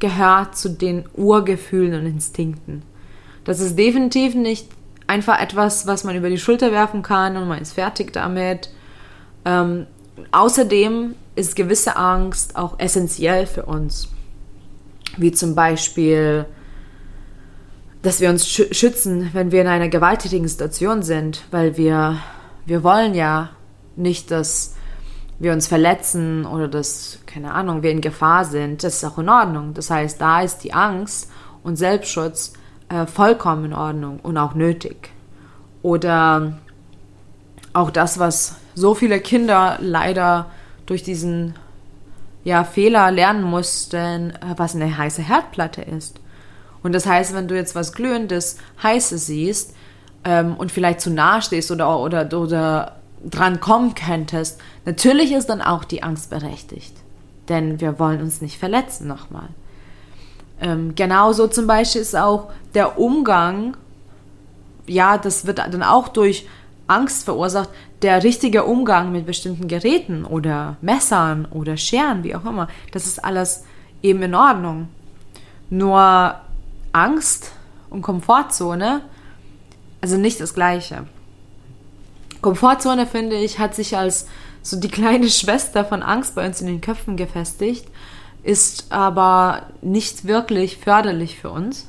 gehört 0.00 0.56
zu 0.56 0.68
den 0.68 1.04
Urgefühlen 1.14 2.00
und 2.00 2.06
Instinkten. 2.06 2.82
Das 3.44 3.60
ist 3.60 3.78
definitiv 3.78 4.34
nicht 4.34 4.68
einfach 5.08 5.40
etwas, 5.40 5.86
was 5.86 6.04
man 6.04 6.14
über 6.14 6.30
die 6.30 6.38
Schulter 6.38 6.70
werfen 6.70 7.02
kann 7.02 7.36
und 7.36 7.48
man 7.48 7.60
ist 7.60 7.72
fertig 7.72 8.12
damit. 8.12 8.70
Ähm, 9.44 9.86
außerdem 10.30 11.14
ist 11.34 11.56
gewisse 11.56 11.96
Angst 11.96 12.56
auch 12.56 12.78
essentiell 12.78 13.46
für 13.46 13.64
uns. 13.64 14.08
Wie 15.16 15.32
zum 15.32 15.54
Beispiel, 15.54 16.46
dass 18.02 18.20
wir 18.20 18.28
uns 18.28 18.46
schützen, 18.48 19.30
wenn 19.32 19.50
wir 19.50 19.62
in 19.62 19.66
einer 19.66 19.88
gewalttätigen 19.88 20.46
Situation 20.46 21.02
sind, 21.02 21.44
weil 21.50 21.76
wir, 21.76 22.18
wir 22.66 22.84
wollen 22.84 23.14
ja 23.14 23.50
nicht, 23.96 24.30
dass 24.30 24.74
wir 25.38 25.52
uns 25.52 25.68
verletzen 25.68 26.44
oder 26.44 26.68
dass, 26.68 27.20
keine 27.26 27.54
Ahnung, 27.54 27.82
wir 27.82 27.92
in 27.92 28.00
Gefahr 28.00 28.44
sind. 28.44 28.84
Das 28.84 28.96
ist 28.96 29.04
auch 29.04 29.18
in 29.18 29.28
Ordnung. 29.28 29.74
Das 29.74 29.90
heißt, 29.90 30.20
da 30.20 30.42
ist 30.42 30.58
die 30.58 30.72
Angst 30.72 31.30
und 31.62 31.76
Selbstschutz 31.76 32.52
äh, 32.88 33.06
vollkommen 33.06 33.66
in 33.66 33.74
Ordnung 33.74 34.20
und 34.22 34.36
auch 34.36 34.54
nötig. 34.54 35.10
Oder 35.82 36.58
auch 37.72 37.90
das, 37.90 38.18
was 38.18 38.56
so 38.74 38.94
viele 38.94 39.20
Kinder 39.20 39.78
leider 39.80 40.46
durch 40.86 41.02
diesen 41.02 41.54
ja, 42.44 42.64
Fehler 42.64 43.10
lernen 43.10 43.42
mussten, 43.42 44.30
äh, 44.30 44.54
was 44.56 44.74
eine 44.74 44.96
heiße 44.96 45.22
Herdplatte 45.22 45.82
ist. 45.82 46.20
Und 46.82 46.92
das 46.92 47.06
heißt, 47.06 47.34
wenn 47.34 47.48
du 47.48 47.56
jetzt 47.56 47.74
was 47.74 47.92
Glühendes, 47.92 48.56
Heißes 48.82 49.26
siehst 49.26 49.74
ähm, 50.24 50.56
und 50.56 50.72
vielleicht 50.72 51.00
zu 51.00 51.10
nahe 51.10 51.42
stehst 51.42 51.70
oder, 51.70 51.98
oder, 51.98 52.32
oder 52.32 52.96
dran 53.28 53.60
kommen 53.60 53.94
könntest, 53.94 54.60
natürlich 54.84 55.32
ist 55.32 55.50
dann 55.50 55.60
auch 55.60 55.84
die 55.84 56.02
Angst 56.02 56.30
berechtigt. 56.30 56.94
Denn 57.48 57.80
wir 57.80 57.98
wollen 57.98 58.20
uns 58.20 58.40
nicht 58.40 58.58
verletzen 58.58 59.08
nochmal. 59.08 59.48
Ähm, 60.60 60.94
genauso 60.94 61.46
zum 61.46 61.66
Beispiel 61.66 62.00
ist 62.00 62.16
auch 62.16 62.50
der 62.74 62.98
Umgang, 62.98 63.76
ja, 64.86 65.18
das 65.18 65.46
wird 65.46 65.58
dann 65.58 65.82
auch 65.82 66.08
durch 66.08 66.46
Angst 66.86 67.24
verursacht, 67.24 67.68
der 68.02 68.22
richtige 68.22 68.64
Umgang 68.64 69.12
mit 69.12 69.26
bestimmten 69.26 69.68
Geräten 69.68 70.24
oder 70.24 70.76
Messern 70.80 71.46
oder 71.50 71.76
Scheren, 71.76 72.24
wie 72.24 72.34
auch 72.34 72.44
immer, 72.44 72.68
das 72.92 73.06
ist 73.06 73.24
alles 73.24 73.64
eben 74.02 74.22
in 74.22 74.34
Ordnung. 74.34 74.88
Nur 75.70 76.34
Angst 76.92 77.52
und 77.90 78.02
Komfortzone, 78.02 79.02
also 80.00 80.16
nicht 80.16 80.40
das 80.40 80.54
Gleiche. 80.54 81.06
Komfortzone, 82.40 83.06
finde 83.06 83.36
ich, 83.36 83.58
hat 83.58 83.74
sich 83.74 83.96
als 83.96 84.26
so 84.62 84.78
die 84.78 84.88
kleine 84.88 85.28
Schwester 85.28 85.84
von 85.84 86.02
Angst 86.02 86.34
bei 86.34 86.46
uns 86.46 86.60
in 86.60 86.66
den 86.68 86.80
Köpfen 86.80 87.16
gefestigt 87.16 87.86
ist 88.42 88.92
aber 88.92 89.62
nicht 89.82 90.26
wirklich 90.26 90.78
förderlich 90.78 91.38
für 91.38 91.50
uns. 91.50 91.86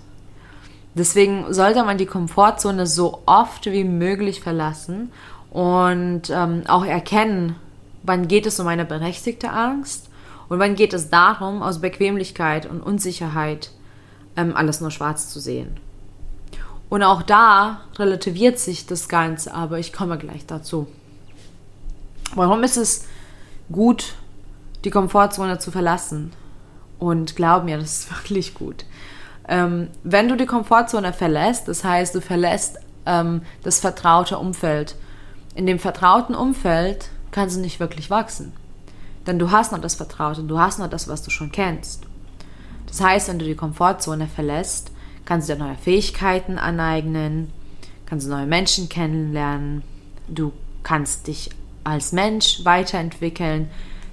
Deswegen 0.95 1.53
sollte 1.53 1.83
man 1.83 1.97
die 1.97 2.05
Komfortzone 2.05 2.87
so 2.87 3.21
oft 3.25 3.65
wie 3.67 3.83
möglich 3.83 4.41
verlassen 4.41 5.11
und 5.51 6.29
ähm, 6.29 6.63
auch 6.67 6.85
erkennen, 6.85 7.55
wann 8.03 8.27
geht 8.27 8.45
es 8.45 8.59
um 8.59 8.67
eine 8.67 8.85
berechtigte 8.85 9.51
Angst 9.51 10.09
und 10.49 10.59
wann 10.59 10.75
geht 10.75 10.93
es 10.93 11.09
darum, 11.09 11.61
aus 11.61 11.79
Bequemlichkeit 11.79 12.65
und 12.65 12.81
Unsicherheit 12.81 13.71
ähm, 14.35 14.55
alles 14.55 14.81
nur 14.81 14.91
schwarz 14.91 15.29
zu 15.29 15.39
sehen. 15.39 15.77
Und 16.89 17.03
auch 17.03 17.21
da 17.21 17.81
relativiert 17.97 18.57
sich 18.57 18.87
das 18.87 19.07
Ganze, 19.07 19.53
aber 19.53 19.77
ich 19.77 19.93
komme 19.93 20.17
gleich 20.17 20.45
dazu. 20.47 20.87
Warum 22.33 22.63
ist 22.63 22.77
es 22.77 23.05
gut, 23.71 24.15
die 24.83 24.89
Komfortzone 24.89 25.59
zu 25.59 25.71
verlassen. 25.71 26.31
Und 26.97 27.35
glaub 27.35 27.63
mir, 27.63 27.77
das 27.77 27.99
ist 27.99 28.11
wirklich 28.15 28.53
gut. 28.53 28.85
Ähm, 29.47 29.89
wenn 30.03 30.27
du 30.27 30.35
die 30.35 30.45
Komfortzone 30.45 31.13
verlässt, 31.13 31.67
das 31.67 31.83
heißt, 31.83 32.13
du 32.13 32.21
verlässt 32.21 32.77
ähm, 33.05 33.41
das 33.63 33.79
vertraute 33.79 34.37
Umfeld. 34.37 34.95
In 35.55 35.65
dem 35.65 35.79
vertrauten 35.79 36.35
Umfeld 36.35 37.09
kannst 37.31 37.57
du 37.57 37.61
nicht 37.61 37.79
wirklich 37.79 38.09
wachsen. 38.09 38.53
Denn 39.25 39.39
du 39.39 39.51
hast 39.51 39.71
noch 39.71 39.81
das 39.81 39.95
Vertraute, 39.95 40.43
du 40.43 40.59
hast 40.59 40.79
noch 40.79 40.89
das, 40.89 41.07
was 41.07 41.23
du 41.23 41.29
schon 41.29 41.51
kennst. 41.51 42.03
Das 42.87 43.01
heißt, 43.01 43.27
wenn 43.29 43.39
du 43.39 43.45
die 43.45 43.55
Komfortzone 43.55 44.27
verlässt, 44.27 44.91
kannst 45.25 45.49
du 45.49 45.53
dir 45.53 45.63
neue 45.63 45.75
Fähigkeiten 45.75 46.57
aneignen, 46.57 47.51
kannst 48.05 48.25
du 48.25 48.31
neue 48.31 48.47
Menschen 48.47 48.89
kennenlernen, 48.89 49.83
du 50.27 50.51
kannst 50.83 51.27
dich 51.27 51.51
als 51.83 52.11
Mensch 52.11 52.65
weiterentwickeln. 52.65 53.69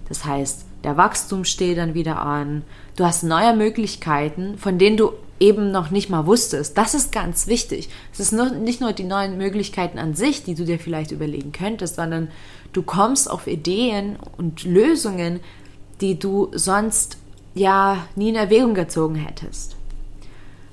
Das 0.09 0.25
heißt, 0.25 0.65
der 0.85 0.97
Wachstum 0.97 1.45
steht 1.45 1.79
dann 1.79 1.95
wieder 1.95 2.21
an. 2.21 2.63
Du 2.97 3.05
hast 3.05 3.23
neue 3.23 3.57
Möglichkeiten, 3.57 4.57
von 4.59 4.79
denen 4.79 4.97
du 4.97 5.13
eben 5.39 5.71
noch 5.71 5.91
nicht 5.91 6.09
mal 6.09 6.27
wusstest. 6.27 6.79
Das 6.79 6.95
ist 6.95 7.13
ganz 7.13 7.47
wichtig. 7.47 7.89
Es 8.13 8.21
ist 8.21 8.33
nur, 8.33 8.51
nicht 8.51 8.81
nur 8.81 8.93
die 8.93 9.05
neuen 9.05 9.37
Möglichkeiten 9.37 9.99
an 9.99 10.15
sich, 10.15 10.45
die 10.45 10.55
du 10.55 10.65
dir 10.65 10.79
vielleicht 10.79 11.11
überlegen 11.11 11.53
könntest, 11.53 11.97
sondern 11.97 12.29
du 12.73 12.83
kommst 12.83 13.31
auf 13.31 13.47
Ideen 13.47 14.17
und 14.37 14.65
Lösungen, 14.65 15.41
die 16.01 16.19
du 16.19 16.51
sonst 16.55 17.19
ja 17.55 18.07
nie 18.15 18.31
in 18.31 18.37
Erwägung 18.37 18.75
gezogen 18.75 19.17
hättest. 19.17 19.77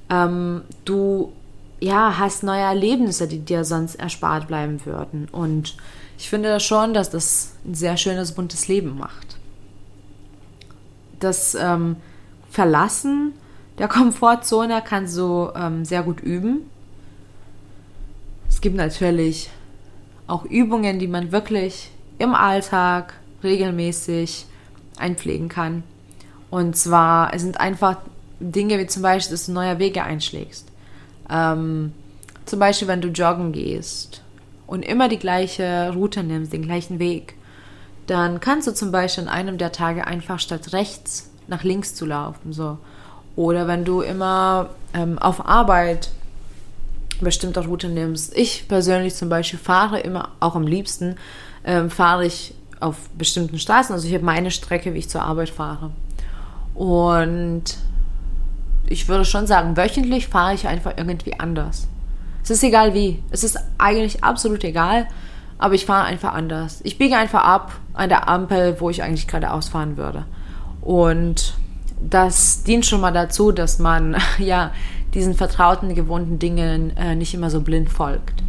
Ähm, 0.09 0.61
du 0.85 1.33
ja, 1.79 2.17
hast 2.17 2.43
neue 2.43 2.61
Erlebnisse, 2.61 3.27
die 3.27 3.39
dir 3.39 3.65
sonst 3.65 3.95
erspart 3.95 4.47
bleiben 4.47 4.85
würden. 4.85 5.27
Und 5.31 5.75
ich 6.23 6.29
finde 6.29 6.57
schon, 6.61 6.93
dass 6.93 7.09
das 7.09 7.51
ein 7.65 7.75
sehr 7.75 7.97
schönes, 7.97 8.31
buntes 8.31 8.69
Leben 8.69 8.97
macht. 8.97 9.35
Das 11.19 11.53
ähm, 11.53 11.97
Verlassen 12.49 13.33
der 13.77 13.89
Komfortzone 13.89 14.81
kannst 14.87 15.17
du 15.17 15.49
ähm, 15.53 15.83
sehr 15.83 16.01
gut 16.01 16.21
üben. 16.21 16.61
Es 18.47 18.61
gibt 18.61 18.77
natürlich 18.77 19.49
auch 20.25 20.45
Übungen, 20.45 20.97
die 20.97 21.09
man 21.09 21.33
wirklich 21.33 21.91
im 22.19 22.35
Alltag 22.35 23.15
regelmäßig 23.43 24.45
einpflegen 24.97 25.49
kann. 25.49 25.83
Und 26.49 26.77
zwar, 26.77 27.33
es 27.33 27.41
sind 27.41 27.59
einfach 27.59 27.97
Dinge 28.39 28.79
wie 28.79 28.87
zum 28.87 29.01
Beispiel, 29.01 29.31
dass 29.31 29.47
du 29.47 29.51
neue 29.51 29.77
Wege 29.77 30.03
einschlägst. 30.03 30.69
Ähm, 31.29 31.91
zum 32.45 32.59
Beispiel, 32.59 32.87
wenn 32.87 33.01
du 33.01 33.09
joggen 33.09 33.51
gehst 33.51 34.22
und 34.73 34.81
immer 34.81 35.07
die 35.07 35.19
gleiche 35.19 35.91
Route 35.93 36.23
nimmst, 36.23 36.51
den 36.51 36.63
gleichen 36.63 36.97
Weg, 36.97 37.35
dann 38.07 38.39
kannst 38.39 38.67
du 38.67 38.73
zum 38.73 38.91
Beispiel 38.91 39.25
an 39.25 39.29
einem 39.29 39.59
der 39.59 39.71
Tage 39.71 40.07
einfach 40.07 40.39
statt 40.39 40.73
rechts 40.73 41.29
nach 41.47 41.63
links 41.63 41.93
zu 41.93 42.07
laufen. 42.07 42.53
So. 42.53 42.79
Oder 43.35 43.67
wenn 43.67 43.85
du 43.85 44.01
immer 44.01 44.71
ähm, 44.95 45.19
auf 45.19 45.47
Arbeit 45.47 46.09
bestimmte 47.21 47.63
Route 47.63 47.87
nimmst. 47.87 48.35
Ich 48.35 48.67
persönlich 48.67 49.13
zum 49.13 49.29
Beispiel 49.29 49.59
fahre 49.59 49.99
immer, 49.99 50.29
auch 50.39 50.55
am 50.55 50.65
liebsten, 50.65 51.17
ähm, 51.63 51.91
fahre 51.91 52.25
ich 52.25 52.55
auf 52.79 53.11
bestimmten 53.11 53.59
Straßen. 53.59 53.93
Also 53.93 54.07
ich 54.07 54.13
habe 54.15 54.25
meine 54.25 54.49
Strecke, 54.49 54.95
wie 54.95 54.99
ich 54.99 55.09
zur 55.09 55.21
Arbeit 55.21 55.49
fahre. 55.49 55.91
Und 56.73 57.77
ich 58.87 59.07
würde 59.07 59.23
schon 59.23 59.45
sagen, 59.45 59.77
wöchentlich 59.77 60.29
fahre 60.29 60.55
ich 60.55 60.67
einfach 60.67 60.93
irgendwie 60.97 61.39
anders. 61.39 61.87
Es 62.43 62.49
ist 62.49 62.63
egal 62.63 62.93
wie. 62.93 63.23
Es 63.31 63.43
ist 63.43 63.57
eigentlich 63.77 64.23
absolut 64.23 64.63
egal, 64.65 65.07
aber 65.57 65.75
ich 65.75 65.85
fahre 65.85 66.05
einfach 66.05 66.33
anders. 66.33 66.81
Ich 66.83 66.97
biege 66.97 67.17
einfach 67.17 67.43
ab 67.43 67.71
an 67.93 68.09
der 68.09 68.27
Ampel, 68.27 68.79
wo 68.79 68.89
ich 68.89 69.01
eigentlich 69.01 69.27
gerade 69.27 69.51
ausfahren 69.51 69.95
würde. 69.95 70.25
Und 70.81 71.55
das 72.01 72.63
dient 72.63 72.85
schon 72.85 72.99
mal 72.99 73.13
dazu, 73.13 73.53
dass 73.53 73.79
man 73.79 74.17
ja 74.37 74.71
diesen 75.13 75.35
vertrauten, 75.35 75.95
gewohnten 75.95 76.37
Dingen 76.37 76.95
äh, 76.97 77.15
nicht 77.15 77.33
immer 77.33 77.49
so 77.49 77.61
blind 77.61 77.89
folgt. 77.89 78.43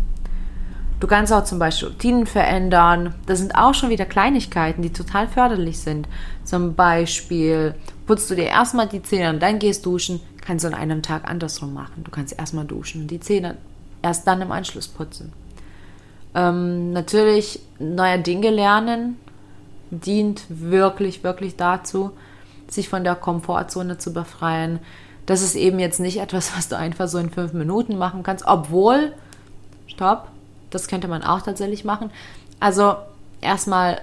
Du 0.98 1.06
kannst 1.06 1.32
auch 1.32 1.44
zum 1.44 1.58
Beispiel 1.58 1.88
Routinen 1.88 2.26
verändern. 2.26 3.14
Das 3.26 3.38
sind 3.38 3.54
auch 3.54 3.74
schon 3.74 3.90
wieder 3.90 4.06
Kleinigkeiten, 4.06 4.80
die 4.80 4.92
total 4.92 5.28
förderlich 5.28 5.78
sind. 5.78 6.08
Zum 6.44 6.74
Beispiel 6.74 7.74
putzt 8.06 8.30
du 8.30 8.34
dir 8.34 8.46
erstmal 8.46 8.88
die 8.88 9.02
Zähne 9.02 9.30
und 9.30 9.42
dann 9.42 9.58
gehst 9.58 9.84
duschen. 9.84 10.20
Kannst 10.40 10.64
du 10.64 10.68
an 10.68 10.74
einem 10.74 11.02
Tag 11.02 11.28
andersrum 11.28 11.74
machen. 11.74 12.04
Du 12.04 12.10
kannst 12.10 12.38
erstmal 12.38 12.64
duschen 12.64 13.02
und 13.02 13.10
die 13.10 13.20
Zähne 13.20 13.56
erst 14.04 14.26
dann 14.26 14.42
im 14.42 14.52
Anschluss 14.52 14.86
putzen. 14.86 15.32
Ähm, 16.34 16.92
natürlich 16.92 17.60
neue 17.78 18.20
Dinge 18.20 18.50
lernen 18.50 19.16
dient 19.90 20.44
wirklich, 20.48 21.24
wirklich 21.24 21.56
dazu, 21.56 22.10
sich 22.68 22.88
von 22.88 23.02
der 23.02 23.14
Komfortzone 23.14 23.96
zu 23.96 24.12
befreien. 24.12 24.78
Das 25.26 25.40
ist 25.40 25.54
eben 25.54 25.78
jetzt 25.78 26.00
nicht 26.00 26.18
etwas, 26.20 26.52
was 26.56 26.68
du 26.68 26.76
einfach 26.76 27.08
so 27.08 27.18
in 27.18 27.30
fünf 27.30 27.54
Minuten 27.54 27.96
machen 27.96 28.22
kannst, 28.22 28.44
obwohl, 28.46 29.12
stopp, 29.86 30.28
das 30.70 30.86
könnte 30.86 31.08
man 31.08 31.22
auch 31.22 31.40
tatsächlich 31.40 31.84
machen. 31.84 32.10
Also 32.60 32.96
erstmal 33.40 34.02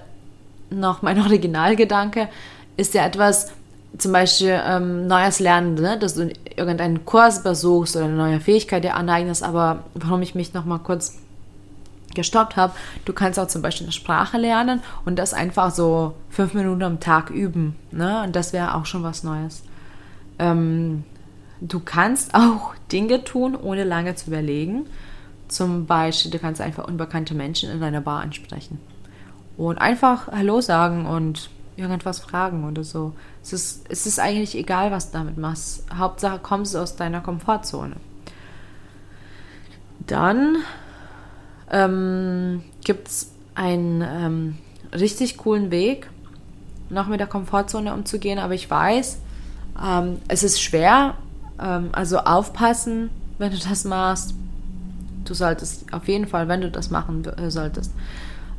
noch 0.72 1.04
mein 1.04 1.20
Originalgedanke 1.22 2.28
ist 2.76 2.96
ja 2.96 3.06
etwas, 3.06 3.52
zum 3.98 4.12
Beispiel 4.12 4.60
ähm, 4.66 5.08
neues 5.08 5.40
Lernen, 5.40 5.76
ne? 5.76 5.98
dass 6.00 6.16
du 6.16 6.32
irgendeinen 6.56 7.06
Kurs 7.06 7.44
besuchst 7.44 7.96
oder 7.96 8.06
eine 8.06 8.16
neue 8.16 8.40
Fähigkeit 8.40 8.84
dir 8.84 8.96
aneignest, 8.96 9.44
aber 9.44 9.84
warum 9.94 10.22
ich 10.22 10.36
mich 10.36 10.54
noch 10.54 10.66
mal 10.66 10.80
kurz 10.80 11.18
gestoppt 12.14 12.56
habe, 12.56 12.74
du 13.06 13.14
kannst 13.14 13.40
auch 13.40 13.48
zum 13.48 13.62
Beispiel 13.62 13.86
eine 13.86 13.94
Sprache 13.94 14.38
lernen 14.38 14.82
und 15.06 15.18
das 15.18 15.34
einfach 15.34 15.72
so 15.72 16.14
fünf 16.30 16.54
Minuten 16.54 16.84
am 16.84 17.00
Tag 17.00 17.30
üben. 17.30 17.76
Ne? 17.92 18.24
Und 18.24 18.36
das 18.36 18.54
wäre 18.54 18.76
auch 18.76 18.86
schon 18.86 19.04
was 19.04 19.24
Neues. 19.24 19.64
Ähm, 20.40 21.04
du 21.62 21.80
kannst 21.80 22.34
auch 22.34 22.74
Dinge 22.92 23.24
tun, 23.24 23.56
ohne 23.56 23.84
lange 23.84 24.16
zu 24.16 24.28
überlegen. 24.28 24.86
Zum 25.48 25.86
Beispiel, 25.86 26.32
du 26.32 26.40
kannst 26.40 26.62
einfach 26.62 26.88
unbekannte 26.88 27.34
Menschen 27.34 27.70
in 27.70 27.82
deiner 27.82 28.02
Bar 28.02 28.22
ansprechen. 28.22 28.80
Und 29.58 29.80
einfach 29.80 30.28
Hallo 30.30 30.62
sagen 30.62 31.06
und 31.06 31.50
irgendwas 31.82 32.20
fragen 32.20 32.68
oder 32.68 32.84
so. 32.84 33.14
Es 33.44 33.54
ist, 33.54 33.86
es 33.90 34.06
ist 34.06 34.20
eigentlich 34.20 34.56
egal, 34.56 34.92
was 34.92 35.12
du 35.12 35.18
damit 35.18 35.38
machst. 35.38 35.86
Hauptsache 35.94 36.40
kommst 36.40 36.74
du 36.74 36.80
aus 36.80 36.96
deiner 36.96 37.22
Komfortzone. 37.22 37.96
Dann 40.08 40.58
ähm, 41.72 42.64
gibt 42.84 43.08
es 43.08 43.32
einen 43.56 44.02
ähm, 44.02 44.58
richtig 44.94 45.38
coolen 45.38 45.72
Weg, 45.72 46.10
noch 46.90 47.08
mit 47.08 47.20
der 47.20 47.28
Komfortzone 47.28 47.94
umzugehen, 47.94 48.40
aber 48.40 48.54
ich 48.54 48.70
weiß, 48.70 49.20
ähm, 49.84 50.18
es 50.28 50.44
ist 50.44 50.62
schwer. 50.62 51.16
Ähm, 51.60 51.90
also 51.92 52.20
aufpassen, 52.20 53.10
wenn 53.38 53.52
du 53.52 53.58
das 53.58 53.86
machst. 53.86 54.34
Du 55.26 55.34
solltest 55.34 55.94
auf 55.94 56.08
jeden 56.08 56.28
Fall, 56.28 56.48
wenn 56.48 56.62
du 56.62 56.72
das 56.72 56.90
machen 56.90 57.24
äh, 57.26 57.52
solltest, 57.52 57.94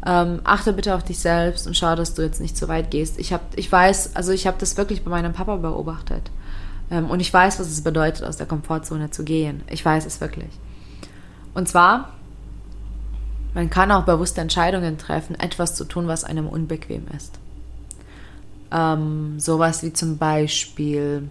ähm, 0.04 0.40
achte 0.44 0.72
bitte 0.72 0.94
auf 0.94 1.04
dich 1.04 1.18
selbst 1.18 1.66
und 1.66 1.76
schau, 1.76 1.94
dass 1.94 2.14
du 2.14 2.22
jetzt 2.22 2.40
nicht 2.40 2.56
zu 2.56 2.68
weit 2.68 2.90
gehst. 2.90 3.18
Ich, 3.18 3.32
hab, 3.32 3.42
ich 3.56 3.70
weiß, 3.70 4.16
also 4.16 4.32
ich 4.32 4.46
habe 4.46 4.56
das 4.58 4.76
wirklich 4.76 5.04
bei 5.04 5.10
meinem 5.10 5.32
Papa 5.32 5.56
beobachtet. 5.56 6.30
Ähm, 6.90 7.10
und 7.10 7.20
ich 7.20 7.32
weiß, 7.32 7.60
was 7.60 7.68
es 7.68 7.82
bedeutet, 7.82 8.24
aus 8.24 8.36
der 8.36 8.46
Komfortzone 8.46 9.10
zu 9.10 9.24
gehen. 9.24 9.62
Ich 9.70 9.84
weiß 9.84 10.06
es 10.06 10.20
wirklich. 10.20 10.50
Und 11.54 11.68
zwar 11.68 12.12
man 13.54 13.68
kann 13.68 13.90
auch 13.90 14.04
bewusste 14.04 14.40
Entscheidungen 14.40 14.96
treffen, 14.96 15.38
etwas 15.38 15.74
zu 15.74 15.84
tun, 15.84 16.08
was 16.08 16.24
einem 16.24 16.48
unbequem 16.48 17.06
ist. 17.14 17.38
Ähm, 18.70 19.38
sowas 19.38 19.82
wie 19.82 19.92
zum 19.92 20.16
Beispiel, 20.16 21.28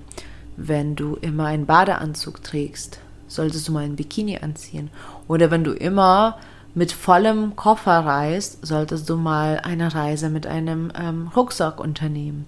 wenn 0.56 0.96
du 0.96 1.16
immer 1.16 1.46
einen 1.46 1.66
Badeanzug 1.66 2.44
trägst, 2.44 3.00
solltest 3.28 3.68
du 3.68 3.72
mal 3.72 3.86
ein 3.86 3.96
Bikini 3.96 4.38
anziehen. 4.38 4.92
Oder 5.28 5.50
wenn 5.50 5.64
du 5.64 5.72
immer 5.72 6.38
mit 6.74 6.92
vollem 6.92 7.56
Koffer 7.56 8.00
reist, 8.06 8.66
solltest 8.66 9.10
du 9.10 9.18
mal 9.18 9.60
eine 9.64 9.94
Reise 9.94 10.30
mit 10.30 10.48
einem 10.48 10.92
ähm, 11.00 11.30
Rucksack 11.36 11.80
unternehmen. 11.80 12.48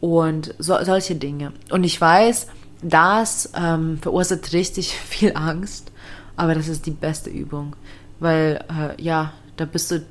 Und 0.00 0.54
so, 0.58 0.76
solche 0.82 1.14
Dinge. 1.14 1.52
Und 1.70 1.84
ich 1.84 2.00
weiß, 2.00 2.48
das 2.82 3.52
ähm, 3.56 3.98
verursacht 4.00 4.52
richtig 4.52 4.94
viel 5.08 5.32
Angst, 5.34 5.92
aber 6.36 6.54
das 6.54 6.68
ist 6.68 6.86
die 6.86 6.90
beste 6.90 7.30
Übung 7.30 7.76
weil 8.20 8.64
äh, 8.68 9.00
ja, 9.02 9.32
da 9.56 9.64
bist 9.64 9.90
du 9.90 10.04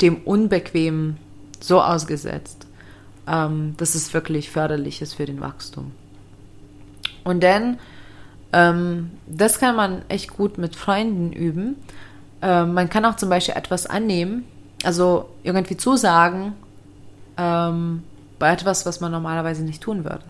dem 0.00 0.18
Unbequemen 0.22 1.18
so 1.60 1.82
ausgesetzt, 1.82 2.66
ähm, 3.26 3.74
dass 3.76 3.94
es 3.94 4.14
wirklich 4.14 4.50
förderlich 4.50 5.02
ist 5.02 5.14
für 5.14 5.26
den 5.26 5.40
Wachstum. 5.40 5.92
Und 7.24 7.42
dann, 7.42 7.78
ähm, 8.52 9.10
das 9.26 9.58
kann 9.58 9.76
man 9.76 10.02
echt 10.08 10.34
gut 10.34 10.56
mit 10.56 10.76
Freunden 10.76 11.32
üben. 11.32 11.76
Ähm, 12.42 12.74
man 12.74 12.88
kann 12.88 13.04
auch 13.04 13.16
zum 13.16 13.28
Beispiel 13.28 13.54
etwas 13.54 13.86
annehmen, 13.86 14.44
also 14.84 15.28
irgendwie 15.42 15.76
zusagen 15.76 16.52
ähm, 17.36 18.02
bei 18.38 18.52
etwas, 18.52 18.86
was 18.86 19.00
man 19.00 19.12
normalerweise 19.12 19.64
nicht 19.64 19.82
tun 19.82 20.04
würde. 20.04 20.22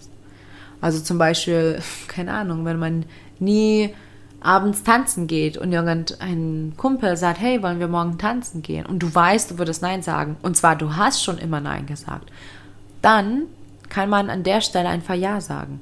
Also 0.81 1.01
zum 1.01 1.19
Beispiel, 1.19 1.81
keine 2.09 2.33
Ahnung, 2.33 2.65
wenn 2.65 2.79
man 2.79 3.05
nie 3.39 3.95
abends 4.41 4.85
tanzen 4.85 5.27
geht 5.27 5.57
und 5.57 5.73
irgendein 5.73 6.75
Kumpel 6.77 7.17
sagt, 7.17 7.41
hey, 7.41 7.63
wollen 7.63 7.81
wir 7.81 7.89
morgen 7.89 8.19
tanzen 8.19 8.63
gehen? 8.63 8.87
Und 8.87 9.01
du 9.01 9.13
weißt, 9.13 9.51
du 9.51 9.59
würdest 9.59 9.83
Nein 9.83 10.03
sagen. 10.03 10.37
Und 10.43 10.57
zwar, 10.57 10.77
du 10.77 10.97
hast 10.97 11.25
schon 11.25 11.39
immer 11.39 11.61
Nein 11.61 11.87
gesagt. 11.87 12.31
Dann 13.03 13.43
kann 13.89 14.09
man 14.09 14.31
an 14.31 14.45
der 14.45 14.61
Stelle 14.61 14.89
einfach 14.89 15.15
Ja 15.15 15.41
sagen. 15.41 15.81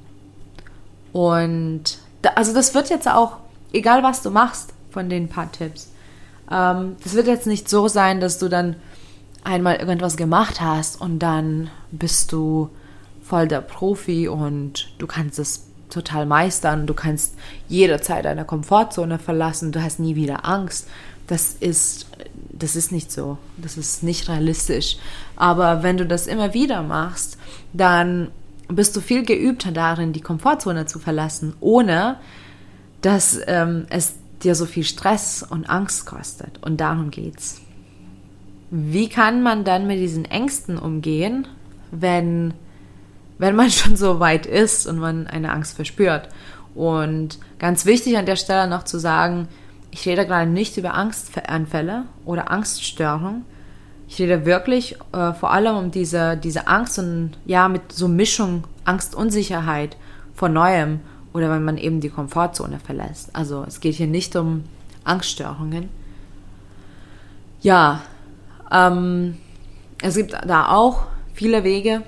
Und 1.13 1.99
da, 2.21 2.31
also 2.31 2.53
das 2.53 2.73
wird 2.73 2.89
jetzt 2.89 3.07
auch, 3.07 3.37
egal 3.73 4.01
was 4.01 4.23
du 4.23 4.31
machst 4.31 4.73
von 4.89 5.09
den 5.09 5.29
paar 5.29 5.51
Tipps, 5.51 5.91
das 6.47 7.13
wird 7.13 7.27
jetzt 7.27 7.47
nicht 7.47 7.69
so 7.69 7.87
sein, 7.87 8.19
dass 8.19 8.39
du 8.39 8.47
dann 8.47 8.75
einmal 9.43 9.77
irgendwas 9.77 10.17
gemacht 10.17 10.61
hast 10.61 10.99
und 10.99 11.19
dann 11.19 11.69
bist 11.91 12.31
du 12.31 12.69
voll 13.21 13.47
der 13.47 13.61
Profi 13.61 14.27
und 14.27 14.89
du 14.97 15.07
kannst 15.07 15.39
es 15.39 15.67
total 15.89 16.25
meistern, 16.25 16.87
du 16.87 16.93
kannst 16.93 17.35
jederzeit 17.67 18.25
deine 18.25 18.45
Komfortzone 18.45 19.19
verlassen, 19.19 19.71
du 19.71 19.81
hast 19.81 19.99
nie 19.99 20.15
wieder 20.15 20.45
Angst. 20.45 20.87
Das 21.27 21.53
ist, 21.59 22.07
das 22.51 22.75
ist 22.75 22.91
nicht 22.91 23.11
so. 23.11 23.37
Das 23.57 23.77
ist 23.77 24.03
nicht 24.03 24.29
realistisch. 24.29 24.97
Aber 25.35 25.83
wenn 25.83 25.97
du 25.97 26.05
das 26.05 26.27
immer 26.27 26.53
wieder 26.53 26.83
machst, 26.83 27.37
dann 27.73 28.29
bist 28.69 28.95
du 28.95 29.01
viel 29.01 29.23
geübter 29.23 29.71
darin, 29.71 30.13
die 30.13 30.21
Komfortzone 30.21 30.85
zu 30.85 30.99
verlassen, 30.99 31.53
ohne 31.59 32.17
dass 33.01 33.39
ähm, 33.47 33.85
es 33.89 34.13
dir 34.43 34.55
so 34.55 34.65
viel 34.65 34.83
Stress 34.83 35.43
und 35.43 35.69
Angst 35.69 36.05
kostet. 36.05 36.63
Und 36.63 36.77
darum 36.79 37.11
geht's. 37.11 37.61
Wie 38.69 39.09
kann 39.09 39.43
man 39.43 39.63
dann 39.63 39.87
mit 39.87 39.99
diesen 39.99 40.25
Ängsten 40.25 40.77
umgehen, 40.77 41.47
wenn, 41.91 42.53
wenn 43.37 43.55
man 43.55 43.71
schon 43.71 43.95
so 43.95 44.19
weit 44.19 44.45
ist 44.45 44.87
und 44.87 44.99
man 44.99 45.27
eine 45.27 45.51
Angst 45.51 45.75
verspürt? 45.75 46.29
Und 46.75 47.39
ganz 47.57 47.85
wichtig 47.85 48.17
an 48.17 48.25
der 48.27 48.35
Stelle 48.35 48.69
noch 48.69 48.83
zu 48.83 48.99
sagen, 48.99 49.47
ich 49.89 50.05
rede 50.05 50.27
gerade 50.27 50.49
nicht 50.49 50.77
über 50.77 50.93
Angstanfälle 50.93 52.03
oder 52.23 52.51
Angststörung. 52.51 53.45
Ich 54.07 54.19
rede 54.19 54.45
wirklich 54.45 54.95
äh, 55.11 55.33
vor 55.33 55.51
allem 55.51 55.75
um 55.75 55.91
diese, 55.91 56.37
diese 56.37 56.67
Angst 56.67 56.99
und 56.99 57.31
ja, 57.45 57.67
mit 57.67 57.91
so 57.91 58.07
Mischung 58.07 58.65
Angst, 58.85 59.15
Unsicherheit 59.15 59.97
vor 60.33 60.49
Neuem 60.49 60.99
oder 61.37 61.51
wenn 61.51 61.63
man 61.63 61.77
eben 61.77 62.01
die 62.01 62.09
Komfortzone 62.09 62.79
verlässt. 62.79 63.29
Also 63.35 63.63
es 63.67 63.79
geht 63.79 63.95
hier 63.95 64.07
nicht 64.07 64.35
um 64.35 64.63
Angststörungen. 65.03 65.89
Ja, 67.61 68.01
ähm, 68.71 69.37
es 70.01 70.15
gibt 70.15 70.33
da 70.33 70.69
auch 70.69 71.03
viele 71.33 71.63
Wege. 71.63 72.01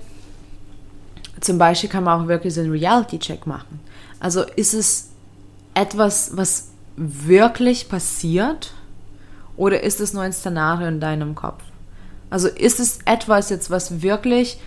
Zum 1.39 1.60
Beispiel 1.60 1.89
kann 1.89 2.04
man 2.04 2.24
auch 2.24 2.28
wirklich 2.28 2.54
so 2.56 2.62
einen 2.62 2.72
Reality-Check 2.72 3.46
machen. 3.46 3.80
Also 4.20 4.42
ist 4.42 4.74
es 4.74 5.10
etwas, 5.76 6.36
was 6.36 6.72
wirklich 6.98 7.88
passiert 7.88 8.74
oder 9.56 9.84
ist 9.84 10.02
es 10.02 10.13
nur 10.13 10.24
ein 10.24 10.34
Szenario 10.34 10.88
in 10.88 11.00
deinem 11.00 11.36
Kopf? 11.36 11.63
Also 12.32 12.48
ist 12.48 12.80
es 12.80 13.00
etwas 13.06 13.50
jetzt, 13.50 13.70
was 13.70 14.02
wirklich 14.02 14.60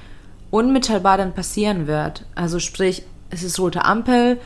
unmittelbar 0.51 1.18
dann 1.18 1.35
passieren 1.35 1.88
wird? 1.88 2.25
Also 2.37 2.61
sprich, 2.61 3.05
es 3.33 3.42
ist 3.42 3.59
rote 3.59 3.85
Ampel, 3.85 4.38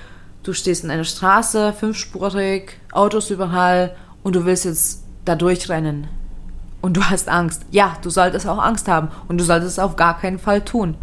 du 0.44 0.52
stehst 0.52 0.84
in 0.84 0.90
einer 0.90 1.04
Straße, 1.04 1.72
fünfspurig, 1.72 2.78
Autos 2.92 3.30
überall 3.30 3.94
und 4.22 4.36
du 4.36 4.44
willst 4.46 4.64
jetzt 4.64 5.04
da 5.24 5.34
durchrennen. 5.34 6.06
Und 6.82 6.96
du 6.96 7.02
hast 7.02 7.28
Angst. 7.28 7.62
Ja, 7.72 7.96
du 8.02 8.10
solltest 8.10 8.46
auch 8.46 8.62
Angst 8.62 8.86
haben 8.86 9.08
und 9.26 9.38
du 9.38 9.44
solltest 9.44 9.72
es 9.72 9.78
auf 9.80 9.96
gar 9.96 10.18
keinen 10.20 10.38
Fall 10.38 10.64
tun. 10.64 10.94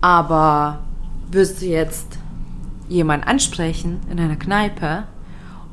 Aber 0.00 0.84
wirst 1.32 1.62
du 1.62 1.66
jetzt 1.66 2.18
jemanden 2.88 3.26
ansprechen 3.26 4.00
in 4.08 4.20
einer 4.20 4.36
Kneipe 4.36 5.04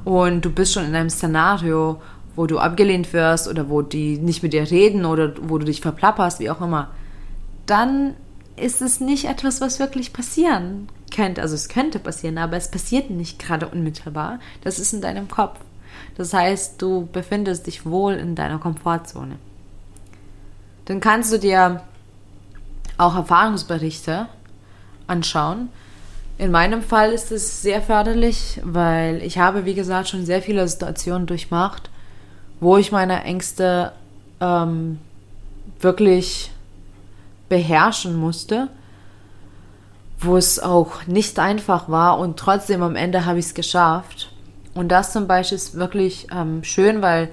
und 0.03 0.43
du 0.43 0.49
bist 0.49 0.73
schon 0.73 0.85
in 0.85 0.95
einem 0.95 1.11
Szenario, 1.11 2.01
wo 2.35 2.47
du 2.47 2.57
abgelehnt 2.57 3.13
wirst 3.13 3.47
oder 3.47 3.69
wo 3.69 3.83
die 3.83 4.17
nicht 4.17 4.41
mit 4.41 4.53
dir 4.53 4.71
reden 4.71 5.05
oder 5.05 5.33
wo 5.43 5.59
du 5.59 5.65
dich 5.65 5.81
verplapperst, 5.81 6.39
wie 6.39 6.49
auch 6.49 6.61
immer, 6.61 6.89
dann 7.67 8.15
ist 8.55 8.81
es 8.81 9.01
nicht 9.01 9.25
etwas, 9.25 9.61
was 9.61 9.77
wirklich 9.77 10.13
passieren 10.13 10.87
könnte, 11.11 11.41
also 11.41 11.55
es 11.55 11.69
könnte 11.69 11.99
passieren, 11.99 12.37
aber 12.37 12.57
es 12.57 12.71
passiert 12.71 13.09
nicht 13.09 13.39
gerade 13.39 13.67
unmittelbar. 13.67 14.39
Das 14.63 14.79
ist 14.79 14.93
in 14.93 15.01
deinem 15.01 15.27
Kopf. 15.27 15.59
Das 16.15 16.33
heißt, 16.33 16.81
du 16.81 17.07
befindest 17.11 17.67
dich 17.67 17.85
wohl 17.85 18.13
in 18.13 18.35
deiner 18.35 18.59
Komfortzone. 18.59 19.35
Dann 20.85 20.99
kannst 20.99 21.31
du 21.31 21.37
dir 21.37 21.81
auch 22.97 23.15
Erfahrungsberichte 23.15 24.27
anschauen. 25.07 25.69
In 26.37 26.51
meinem 26.51 26.81
Fall 26.81 27.11
ist 27.11 27.31
es 27.31 27.61
sehr 27.61 27.81
förderlich, 27.81 28.59
weil 28.63 29.21
ich 29.21 29.37
habe, 29.37 29.65
wie 29.65 29.73
gesagt, 29.73 30.09
schon 30.09 30.25
sehr 30.25 30.41
viele 30.41 30.67
Situationen 30.67 31.27
durchmacht, 31.27 31.89
wo 32.59 32.77
ich 32.77 32.91
meine 32.91 33.23
Ängste 33.23 33.91
ähm, 34.39 34.99
wirklich 35.79 36.51
beherrschen 37.47 38.15
musste 38.15 38.69
wo 40.21 40.37
es 40.37 40.59
auch 40.59 41.05
nicht 41.07 41.39
einfach 41.39 41.89
war 41.89 42.19
und 42.19 42.37
trotzdem 42.37 42.83
am 42.83 42.95
Ende 42.95 43.25
habe 43.25 43.39
ich 43.39 43.47
es 43.47 43.53
geschafft. 43.53 44.31
Und 44.73 44.89
das 44.89 45.11
zum 45.11 45.27
Beispiel 45.27 45.57
ist 45.57 45.75
wirklich 45.75 46.27
ähm, 46.31 46.63
schön, 46.63 47.01
weil 47.01 47.29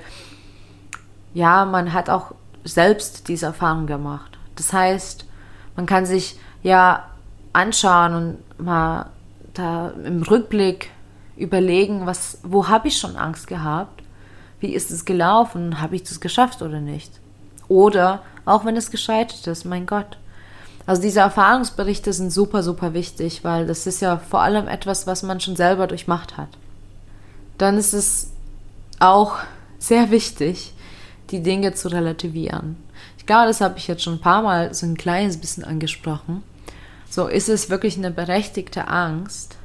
ja, 1.34 1.64
man 1.64 1.92
hat 1.92 2.10
auch 2.10 2.34
selbst 2.64 3.28
diese 3.28 3.46
Erfahrung 3.46 3.86
gemacht. 3.86 4.38
Das 4.56 4.72
heißt, 4.72 5.26
man 5.76 5.86
kann 5.86 6.06
sich 6.06 6.38
ja 6.62 7.04
anschauen 7.52 8.14
und 8.14 8.64
mal 8.64 9.10
da 9.54 9.90
im 10.04 10.22
Rückblick 10.22 10.90
überlegen, 11.36 12.06
was, 12.06 12.38
wo 12.42 12.68
habe 12.68 12.88
ich 12.88 12.98
schon 12.98 13.16
Angst 13.16 13.46
gehabt? 13.46 14.02
Wie 14.60 14.74
ist 14.74 14.90
es 14.90 15.04
gelaufen? 15.04 15.80
Habe 15.80 15.96
ich 15.96 16.02
das 16.02 16.20
geschafft 16.20 16.62
oder 16.62 16.80
nicht? 16.80 17.12
Oder 17.68 18.22
auch 18.44 18.64
wenn 18.64 18.76
es 18.76 18.90
gescheitert 18.90 19.46
ist, 19.46 19.64
mein 19.64 19.86
Gott, 19.86 20.18
also 20.88 21.02
diese 21.02 21.20
Erfahrungsberichte 21.20 22.14
sind 22.14 22.30
super, 22.30 22.62
super 22.62 22.94
wichtig, 22.94 23.44
weil 23.44 23.66
das 23.66 23.86
ist 23.86 24.00
ja 24.00 24.16
vor 24.16 24.40
allem 24.40 24.68
etwas, 24.68 25.06
was 25.06 25.22
man 25.22 25.38
schon 25.38 25.54
selber 25.54 25.86
durchmacht 25.86 26.38
hat. 26.38 26.48
Dann 27.58 27.76
ist 27.76 27.92
es 27.92 28.30
auch 28.98 29.36
sehr 29.78 30.10
wichtig, 30.10 30.72
die 31.28 31.42
Dinge 31.42 31.74
zu 31.74 31.88
relativieren. 31.88 32.76
Ich 33.18 33.26
glaube, 33.26 33.48
das 33.48 33.60
habe 33.60 33.76
ich 33.76 33.86
jetzt 33.86 34.02
schon 34.02 34.14
ein 34.14 34.22
paar 34.22 34.40
Mal 34.40 34.72
so 34.72 34.86
ein 34.86 34.96
kleines 34.96 35.36
bisschen 35.36 35.62
angesprochen. 35.62 36.42
So, 37.10 37.26
ist 37.26 37.50
es 37.50 37.68
wirklich 37.68 37.98
eine 37.98 38.10
berechtigte 38.10 38.88
Angst 38.88 39.56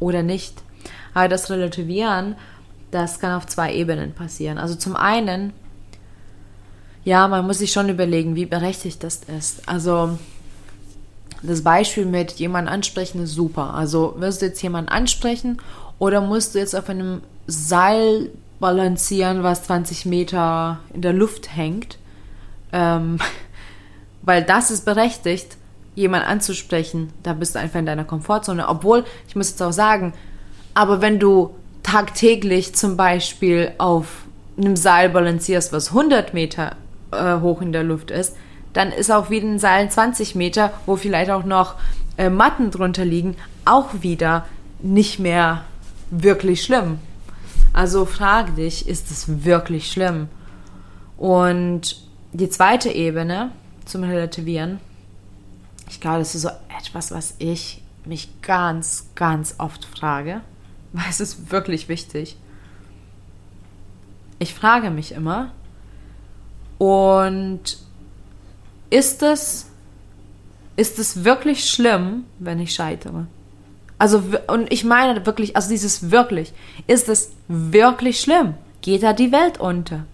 oder 0.00 0.22
nicht? 0.22 0.52
Aber 1.14 1.28
das 1.28 1.48
Relativieren, 1.48 2.36
das 2.90 3.20
kann 3.20 3.38
auf 3.38 3.46
zwei 3.46 3.72
Ebenen 3.72 4.12
passieren. 4.12 4.58
Also 4.58 4.74
zum 4.74 4.96
einen, 4.96 5.54
ja, 7.04 7.26
man 7.26 7.46
muss 7.46 7.56
sich 7.56 7.72
schon 7.72 7.88
überlegen, 7.88 8.34
wie 8.36 8.44
berechtigt 8.44 9.02
das 9.02 9.22
ist. 9.34 9.66
Also 9.66 10.18
das 11.42 11.62
Beispiel 11.62 12.06
mit 12.06 12.32
jemanden 12.32 12.68
ansprechen 12.68 13.22
ist 13.22 13.34
super. 13.34 13.74
Also 13.74 14.14
wirst 14.18 14.42
du 14.42 14.46
jetzt 14.46 14.62
jemanden 14.62 14.90
ansprechen 14.90 15.60
oder 15.98 16.20
musst 16.20 16.54
du 16.54 16.58
jetzt 16.58 16.74
auf 16.74 16.88
einem 16.88 17.20
Seil 17.46 18.30
balancieren, 18.60 19.42
was 19.42 19.64
20 19.64 20.06
Meter 20.06 20.80
in 20.94 21.02
der 21.02 21.12
Luft 21.12 21.54
hängt? 21.54 21.98
Ähm, 22.72 23.18
weil 24.22 24.42
das 24.44 24.70
ist 24.70 24.84
berechtigt, 24.84 25.56
jemanden 25.94 26.28
anzusprechen. 26.28 27.12
Da 27.22 27.32
bist 27.32 27.54
du 27.54 27.58
einfach 27.58 27.80
in 27.80 27.86
deiner 27.86 28.04
Komfortzone. 28.04 28.68
Obwohl, 28.68 29.04
ich 29.26 29.36
muss 29.36 29.50
jetzt 29.50 29.62
auch 29.62 29.72
sagen, 29.72 30.14
aber 30.74 31.00
wenn 31.00 31.18
du 31.18 31.54
tagtäglich 31.82 32.74
zum 32.74 32.96
Beispiel 32.96 33.72
auf 33.78 34.24
einem 34.56 34.76
Seil 34.76 35.08
balancierst, 35.10 35.72
was 35.72 35.88
100 35.88 36.34
Meter 36.34 36.76
äh, 37.10 37.40
hoch 37.40 37.60
in 37.60 37.72
der 37.72 37.82
Luft 37.82 38.10
ist, 38.10 38.36
dann 38.72 38.90
ist 38.90 39.10
auch 39.10 39.30
wieder 39.30 39.46
ein 39.46 39.58
Seil 39.58 39.90
20 39.90 40.34
Meter, 40.34 40.72
wo 40.86 40.96
vielleicht 40.96 41.30
auch 41.30 41.44
noch 41.44 41.74
äh, 42.16 42.30
Matten 42.30 42.70
drunter 42.70 43.04
liegen, 43.04 43.36
auch 43.64 43.88
wieder 44.00 44.46
nicht 44.80 45.18
mehr 45.18 45.64
wirklich 46.10 46.62
schlimm. 46.62 46.98
Also 47.72 48.04
frag 48.04 48.56
dich, 48.56 48.88
ist 48.88 49.10
es 49.10 49.44
wirklich 49.44 49.90
schlimm? 49.90 50.28
Und 51.16 52.02
die 52.32 52.48
zweite 52.48 52.90
Ebene 52.90 53.50
zum 53.84 54.04
Relativieren, 54.04 54.80
ich 55.88 56.00
glaube, 56.00 56.18
das 56.20 56.34
ist 56.34 56.42
so 56.42 56.50
etwas, 56.78 57.10
was 57.12 57.34
ich 57.38 57.82
mich 58.04 58.28
ganz, 58.42 59.06
ganz 59.14 59.56
oft 59.58 59.84
frage, 59.84 60.40
weil 60.92 61.04
es 61.08 61.20
ist 61.20 61.50
wirklich 61.50 61.88
wichtig. 61.88 62.36
Ich 64.38 64.54
frage 64.54 64.90
mich 64.90 65.12
immer 65.12 65.52
und 66.78 67.78
ist 68.92 69.22
es, 69.22 69.66
ist 70.76 70.98
es 70.98 71.24
wirklich 71.24 71.68
schlimm, 71.68 72.24
wenn 72.38 72.60
ich 72.60 72.74
scheitere? 72.74 73.26
Also, 73.98 74.22
und 74.48 74.70
ich 74.70 74.84
meine 74.84 75.24
wirklich, 75.24 75.56
also 75.56 75.70
dieses 75.70 76.10
wirklich, 76.10 76.52
ist 76.86 77.08
es 77.08 77.32
wirklich 77.48 78.20
schlimm? 78.20 78.54
Geht 78.82 79.02
da 79.02 79.14
die 79.14 79.32
Welt 79.32 79.58
unter? 79.58 80.04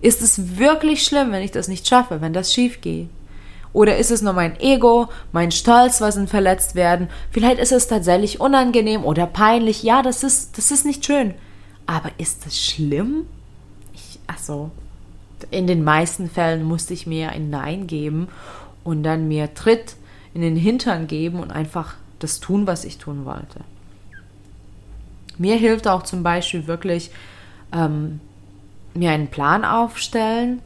Ist 0.00 0.20
es 0.20 0.58
wirklich 0.58 1.04
schlimm, 1.04 1.30
wenn 1.30 1.42
ich 1.42 1.52
das 1.52 1.68
nicht 1.68 1.86
schaffe, 1.86 2.20
wenn 2.20 2.32
das 2.32 2.52
schief 2.52 2.80
geht? 2.80 3.08
Oder 3.72 3.98
ist 3.98 4.10
es 4.10 4.22
nur 4.22 4.32
mein 4.32 4.58
Ego, 4.58 5.08
mein 5.30 5.52
Stolz, 5.52 6.00
was 6.00 6.18
verletzt 6.26 6.74
werden? 6.74 7.08
Vielleicht 7.30 7.60
ist 7.60 7.72
es 7.72 7.86
tatsächlich 7.86 8.40
unangenehm 8.40 9.04
oder 9.04 9.26
peinlich. 9.26 9.84
Ja, 9.84 10.02
das 10.02 10.24
ist, 10.24 10.58
das 10.58 10.72
ist 10.72 10.84
nicht 10.84 11.04
schön. 11.04 11.34
Aber 11.86 12.10
ist 12.18 12.46
es 12.46 12.58
schlimm? 12.58 13.26
Ich, 13.92 14.18
also, 14.26 14.72
in 15.50 15.66
den 15.66 15.84
meisten 15.84 16.28
Fällen 16.28 16.62
musste 16.62 16.94
ich 16.94 17.06
mir 17.06 17.30
ein 17.30 17.50
Nein 17.50 17.86
geben 17.86 18.28
und 18.84 19.02
dann 19.02 19.28
mir 19.28 19.54
Tritt 19.54 19.96
in 20.34 20.42
den 20.42 20.56
Hintern 20.56 21.06
geben 21.06 21.40
und 21.40 21.50
einfach 21.50 21.94
das 22.18 22.40
tun, 22.40 22.66
was 22.66 22.84
ich 22.84 22.98
tun 22.98 23.24
wollte. 23.24 23.60
Mir 25.38 25.56
hilft 25.56 25.86
auch 25.86 26.02
zum 26.02 26.22
Beispiel 26.22 26.66
wirklich 26.66 27.10
ähm, 27.72 28.20
mir 28.94 29.12
einen 29.12 29.28
Plan 29.28 29.64
aufstellen. 29.64 30.60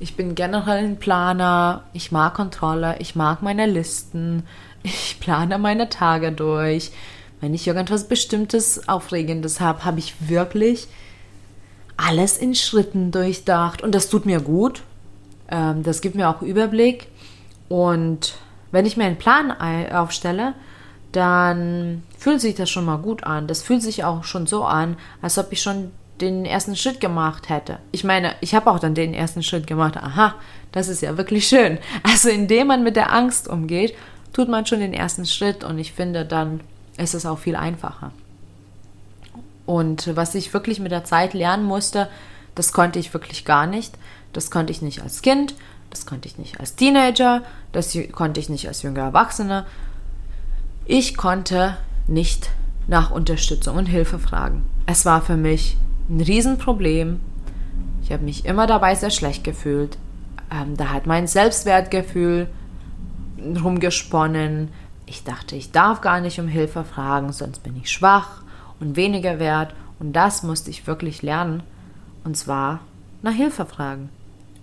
Ich 0.00 0.14
bin 0.14 0.34
generell 0.34 0.84
ein 0.84 0.98
Planer, 0.98 1.84
ich 1.92 2.12
mag 2.12 2.34
Kontrolle, 2.34 2.96
ich 3.00 3.16
mag 3.16 3.42
meine 3.42 3.66
Listen, 3.66 4.44
ich 4.82 5.16
plane 5.20 5.58
meine 5.58 5.88
Tage 5.88 6.32
durch. 6.32 6.92
Wenn 7.40 7.54
ich 7.54 7.66
irgendwas 7.66 8.08
Bestimmtes, 8.08 8.88
Aufregendes 8.88 9.60
habe, 9.60 9.84
habe 9.84 9.98
ich 9.98 10.28
wirklich 10.28 10.88
alles 12.08 12.38
in 12.38 12.54
Schritten 12.54 13.10
durchdacht. 13.10 13.82
Und 13.82 13.94
das 13.94 14.08
tut 14.08 14.26
mir 14.26 14.40
gut. 14.40 14.82
Ähm, 15.50 15.82
das 15.82 16.00
gibt 16.00 16.14
mir 16.14 16.28
auch 16.28 16.42
Überblick. 16.42 17.08
Und 17.68 18.34
wenn 18.70 18.86
ich 18.86 18.96
mir 18.96 19.04
einen 19.04 19.18
Plan 19.18 19.52
aufstelle, 19.90 20.54
dann 21.12 22.02
fühlt 22.18 22.40
sich 22.40 22.54
das 22.54 22.70
schon 22.70 22.84
mal 22.84 22.98
gut 22.98 23.24
an. 23.24 23.46
Das 23.46 23.62
fühlt 23.62 23.82
sich 23.82 24.04
auch 24.04 24.24
schon 24.24 24.46
so 24.46 24.64
an, 24.64 24.96
als 25.22 25.38
ob 25.38 25.52
ich 25.52 25.62
schon 25.62 25.90
den 26.20 26.44
ersten 26.44 26.76
Schritt 26.76 27.00
gemacht 27.00 27.48
hätte. 27.48 27.78
Ich 27.92 28.04
meine, 28.04 28.34
ich 28.40 28.54
habe 28.54 28.70
auch 28.70 28.78
dann 28.78 28.94
den 28.94 29.14
ersten 29.14 29.42
Schritt 29.42 29.66
gemacht. 29.66 29.96
Aha, 29.96 30.34
das 30.72 30.88
ist 30.88 31.02
ja 31.02 31.16
wirklich 31.16 31.46
schön. 31.46 31.78
Also 32.02 32.28
indem 32.28 32.68
man 32.68 32.82
mit 32.82 32.96
der 32.96 33.12
Angst 33.12 33.48
umgeht, 33.48 33.94
tut 34.32 34.48
man 34.48 34.66
schon 34.66 34.80
den 34.80 34.92
ersten 34.92 35.26
Schritt 35.26 35.64
und 35.64 35.78
ich 35.78 35.92
finde, 35.92 36.24
dann 36.24 36.60
ist 36.96 37.14
es 37.14 37.24
auch 37.24 37.38
viel 37.38 37.56
einfacher. 37.56 38.12
Und 39.68 40.16
was 40.16 40.34
ich 40.34 40.54
wirklich 40.54 40.80
mit 40.80 40.92
der 40.92 41.04
Zeit 41.04 41.34
lernen 41.34 41.64
musste, 41.64 42.08
das 42.54 42.72
konnte 42.72 42.98
ich 42.98 43.12
wirklich 43.12 43.44
gar 43.44 43.66
nicht. 43.66 43.98
Das 44.32 44.50
konnte 44.50 44.72
ich 44.72 44.80
nicht 44.80 45.02
als 45.02 45.20
Kind, 45.20 45.54
das 45.90 46.06
konnte 46.06 46.26
ich 46.26 46.38
nicht 46.38 46.58
als 46.58 46.74
Teenager, 46.74 47.42
das 47.72 47.94
konnte 48.12 48.40
ich 48.40 48.48
nicht 48.48 48.66
als 48.66 48.80
junger 48.80 49.02
Erwachsener. 49.02 49.66
Ich 50.86 51.18
konnte 51.18 51.76
nicht 52.06 52.48
nach 52.86 53.10
Unterstützung 53.10 53.76
und 53.76 53.84
Hilfe 53.84 54.18
fragen. 54.18 54.64
Es 54.86 55.04
war 55.04 55.20
für 55.20 55.36
mich 55.36 55.76
ein 56.08 56.22
Riesenproblem. 56.22 57.20
Ich 58.02 58.10
habe 58.10 58.24
mich 58.24 58.46
immer 58.46 58.66
dabei 58.66 58.94
sehr 58.94 59.10
schlecht 59.10 59.44
gefühlt. 59.44 59.98
Ähm, 60.50 60.78
da 60.78 60.88
hat 60.88 61.06
mein 61.06 61.26
Selbstwertgefühl 61.26 62.48
rumgesponnen. 63.62 64.70
Ich 65.04 65.24
dachte, 65.24 65.56
ich 65.56 65.72
darf 65.72 66.00
gar 66.00 66.22
nicht 66.22 66.40
um 66.40 66.48
Hilfe 66.48 66.84
fragen, 66.84 67.34
sonst 67.34 67.62
bin 67.62 67.76
ich 67.76 67.90
schwach 67.90 68.47
und 68.80 68.96
weniger 68.96 69.38
wert. 69.38 69.74
Und 69.98 70.12
das 70.12 70.42
musste 70.42 70.70
ich 70.70 70.86
wirklich 70.86 71.22
lernen. 71.22 71.62
Und 72.24 72.36
zwar 72.36 72.80
nach 73.22 73.32
Hilfe 73.32 73.66
fragen. 73.66 74.10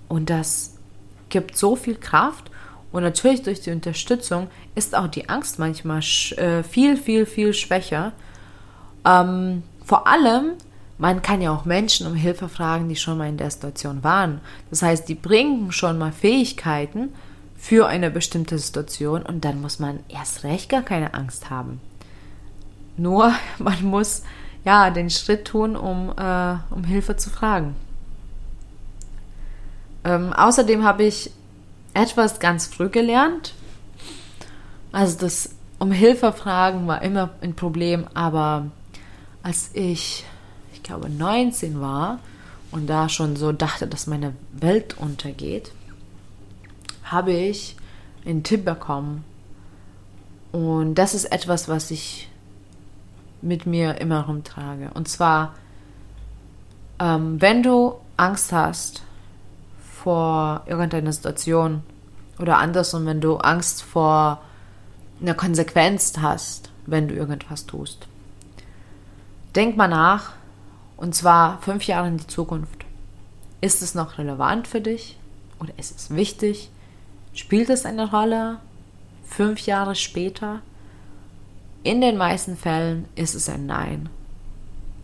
Und 0.08 0.30
das 0.30 0.76
gibt 1.30 1.58
so 1.58 1.76
viel 1.76 1.96
Kraft. 1.96 2.52
Und 2.92 3.04
natürlich 3.04 3.44
durch 3.44 3.62
die 3.62 3.72
Unterstützung 3.72 4.48
ist 4.76 4.96
auch 4.96 5.08
die 5.08 5.28
Angst 5.28 5.60
manchmal 5.60 6.00
äh, 6.38 6.64
viel, 6.64 6.96
viel, 6.96 7.26
viel 7.26 7.54
schwächer. 7.54 8.14
Ähm, 9.06 9.64
vor 9.84 10.08
allem, 10.08 10.54
man 10.98 11.22
kann 11.22 11.42
ja 11.42 11.54
auch 11.54 11.66
Menschen 11.66 12.08
um 12.08 12.16
Hilfe 12.16 12.48
fragen, 12.48 12.88
die 12.88 12.96
schon 12.96 13.18
mal 13.18 13.28
in 13.28 13.38
der 13.38 13.52
Situation 13.52 14.04
waren. 14.04 14.40
Das 14.70 14.82
heißt, 14.82 15.10
die 15.10 15.16
bringen 15.16 15.72
schon 15.72 15.98
mal 15.98 16.14
Fähigkeiten 16.14 17.14
für 17.58 17.88
eine 17.88 18.12
bestimmte 18.12 18.58
Situation 18.60 19.24
und 19.24 19.44
dann 19.44 19.62
muss 19.62 19.80
man 19.80 20.00
erst 20.08 20.44
recht 20.44 20.70
gar 20.70 20.84
keine 20.84 21.14
Angst 21.14 21.50
haben. 21.50 21.82
Nur 22.98 23.34
man 23.58 23.84
muss 23.84 24.24
ja 24.64 24.90
den 24.90 25.10
Schritt 25.10 25.46
tun, 25.46 25.76
um, 25.76 26.14
äh, 26.18 26.56
um 26.72 26.84
Hilfe 26.84 27.16
zu 27.18 27.30
fragen. 27.30 27.76
Ähm, 30.04 30.34
außerdem 30.34 30.84
habe 30.84 31.04
ich 31.04 31.32
etwas 31.94 32.40
ganz 32.40 32.68
früh 32.68 32.90
gelernt. 32.90 33.54
Also 34.92 35.18
das 35.20 35.50
um 35.80 35.92
Hilfe 35.92 36.32
fragen 36.32 36.88
war 36.88 37.02
immer 37.02 37.32
ein 37.42 37.56
Problem, 37.56 38.06
aber 38.14 38.68
als 39.44 39.72
ich 39.74 40.26
glaube 40.86 41.10
19 41.10 41.82
war 41.82 42.20
und 42.72 42.88
da 42.88 43.10
schon 43.10 43.36
so 43.36 43.52
dachte, 43.52 43.88
dass 43.88 44.08
meine 44.08 44.34
Welt 44.54 44.98
untergeht, 44.98 45.72
habe 47.04 47.34
ich 47.34 47.76
einen 48.26 48.44
Tipp 48.44 48.66
bekommen. 48.66 49.24
Und 50.52 50.96
das 50.96 51.14
ist 51.14 51.26
etwas, 51.26 51.68
was 51.68 51.92
ich 51.92 52.30
mit 53.42 53.66
mir 53.66 54.00
immer 54.02 54.26
rumtrage. 54.26 54.92
Und 54.94 55.08
zwar, 55.08 55.54
ähm, 57.00 57.42
wenn 57.42 57.64
du 57.64 57.96
Angst 58.18 58.52
hast 58.52 59.04
vor 59.80 60.64
irgendeiner 60.66 61.12
Situation 61.12 61.84
oder 62.40 62.58
andersrum, 62.58 63.06
wenn 63.06 63.22
du 63.22 63.38
Angst 63.38 63.84
vor 63.84 64.42
einer 65.22 65.34
Konsequenz 65.34 66.14
hast, 66.22 66.72
wenn 66.86 67.08
du 67.08 67.16
irgendwas 67.16 67.66
tust, 67.66 68.08
denk 69.56 69.78
mal 69.78 69.88
nach, 69.88 70.34
und 70.98 71.16
zwar 71.16 71.62
fünf 71.62 71.84
Jahre 71.84 72.08
in 72.08 72.18
die 72.18 72.28
Zukunft. 72.28 72.86
Ist 73.62 73.82
es 73.82 73.96
noch 73.96 74.18
relevant 74.18 74.68
für 74.68 74.82
dich? 74.82 75.18
Oder 75.60 75.74
ist 75.78 75.96
es 75.96 76.16
wichtig? 76.16 76.70
Spielt 77.34 77.70
es 77.70 77.86
eine 77.86 78.10
Rolle 78.10 78.60
fünf 79.26 79.66
Jahre 79.66 79.96
später? 79.96 80.62
In 81.86 82.02
den 82.02 82.18
meisten 82.18 82.58
Fällen 82.58 83.06
ist 83.14 83.36
es 83.36 83.48
ein 83.48 83.68
Nein. 83.68 84.10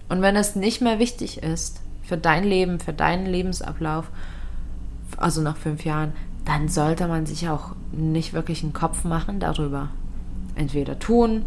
Und 0.09 0.23
wenn 0.23 0.35
es 0.35 0.55
nicht 0.55 0.81
mehr 0.81 0.97
wichtig 0.97 1.43
ist 1.43 1.79
für 2.01 2.17
dein 2.17 2.43
Leben, 2.43 2.79
für 2.79 2.91
deinen 2.91 3.27
Lebensablauf, 3.27 4.09
also 5.15 5.41
nach 5.41 5.57
fünf 5.57 5.85
Jahren, 5.85 6.13
dann 6.43 6.69
sollte 6.69 7.07
man 7.07 7.27
sich 7.27 7.47
auch 7.49 7.75
nicht 7.91 8.33
wirklich 8.33 8.63
einen 8.63 8.73
Kopf 8.73 9.03
machen 9.03 9.39
darüber. 9.39 9.89
Entweder 10.55 10.97
tun 10.97 11.45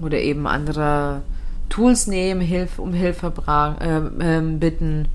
oder 0.00 0.18
eben 0.18 0.48
andere 0.48 1.22
Tools 1.68 2.08
nehmen, 2.08 2.40
Hilfe, 2.40 2.82
um 2.82 2.92
Hilfe 2.92 3.32
äh, 3.46 4.38
äh, 4.38 4.40
bitten, 4.58 5.06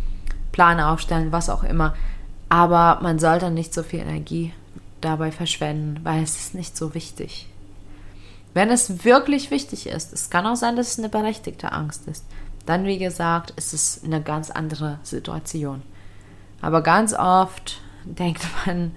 Pläne 0.54 0.88
aufstellen, 0.88 1.34
was 1.34 1.50
auch 1.50 1.66
immer. 1.66 1.96
Aber 2.48 3.00
man 3.02 3.20
sollte 3.20 3.52
nicht 3.52 3.74
so 3.74 3.84
viel 3.84 4.00
Energie 4.00 4.54
dabei 5.02 5.34
verschwenden, 5.34 6.00
weil 6.04 6.24
es 6.24 6.38
ist 6.38 6.56
nicht 6.56 6.78
so 6.78 6.94
wichtig. 6.94 7.50
Wenn 8.54 8.70
es 8.70 9.04
wirklich 9.04 9.50
wichtig 9.52 9.88
ist, 9.88 10.14
es 10.14 10.30
kann 10.30 10.46
auch 10.46 10.56
sein, 10.56 10.76
dass 10.76 10.92
es 10.92 11.00
eine 11.00 11.10
berechtigte 11.10 11.72
Angst 11.72 12.08
ist, 12.08 12.24
dann, 12.66 12.86
wie 12.86 12.98
gesagt, 13.00 13.52
ist 13.52 13.74
es 13.74 14.02
eine 14.04 14.22
ganz 14.22 14.50
andere 14.50 15.00
Situation. 15.04 15.82
Aber 16.62 16.82
ganz 16.82 17.14
oft 17.14 17.82
denkt 18.06 18.46
man 18.66 18.92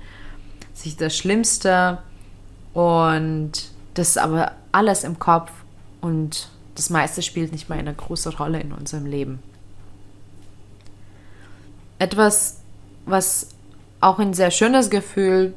sich 0.74 0.96
das 0.96 1.16
Schlimmste 1.16 1.98
und 2.74 3.52
das 3.94 4.10
ist 4.10 4.18
aber 4.18 4.52
alles 4.72 5.04
im 5.04 5.18
Kopf 5.18 5.50
und 6.02 6.48
das 6.74 6.90
meiste 6.90 7.22
spielt 7.22 7.52
nicht 7.52 7.70
mal 7.70 7.78
eine 7.78 7.94
große 7.94 8.36
Rolle 8.36 8.60
in 8.60 8.72
unserem 8.72 9.06
Leben. 9.06 9.42
Etwas, 11.98 12.58
was 13.06 13.48
auch 14.02 14.18
ein 14.18 14.34
sehr 14.34 14.50
schönes 14.50 14.90
Gefühl 14.90 15.54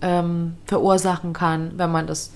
ähm, 0.00 0.56
verursachen 0.64 1.34
kann, 1.34 1.72
wenn 1.76 1.92
man 1.92 2.06
das 2.06 2.30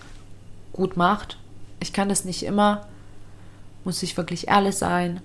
gut 0.79 0.97
macht. 0.97 1.37
Ich 1.81 1.93
kann 1.93 2.09
das 2.09 2.25
nicht 2.25 2.45
immer, 2.45 2.87
muss 3.85 4.03
ich 4.03 4.17
wirklich 4.17 4.49
ehrlich 4.49 4.77
sein. 4.77 5.21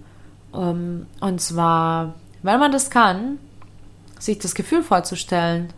Ähm, 0.54 1.06
und 1.22 1.40
zwar, 1.40 2.16
wenn 2.42 2.60
man 2.60 2.72
das 2.72 2.90
kann, 2.90 3.38
sich 4.20 4.40
das 4.40 4.56
Gefühl 4.56 4.84
vorzustellen, 4.84 5.72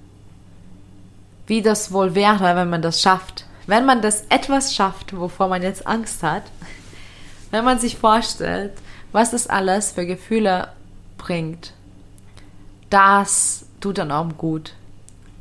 wie 1.45 1.61
das 1.61 1.91
wohl 1.91 2.15
wäre, 2.15 2.55
wenn 2.55 2.69
man 2.69 2.81
das 2.81 3.01
schafft. 3.01 3.45
Wenn 3.67 3.85
man 3.85 4.01
das 4.01 4.25
etwas 4.29 4.73
schafft, 4.73 5.15
wovor 5.15 5.49
man 5.49 5.61
jetzt 5.61 5.85
Angst 5.85 6.23
hat, 6.23 6.43
wenn 7.51 7.65
man 7.65 7.79
sich 7.79 7.97
vorstellt, 7.97 8.71
was 9.11 9.31
das 9.31 9.47
alles 9.47 9.91
für 9.91 10.05
Gefühle 10.05 10.69
bringt, 11.17 11.73
das 12.89 13.65
tut 13.81 13.97
dann 13.97 14.11
auch 14.11 14.29
gut. 14.37 14.73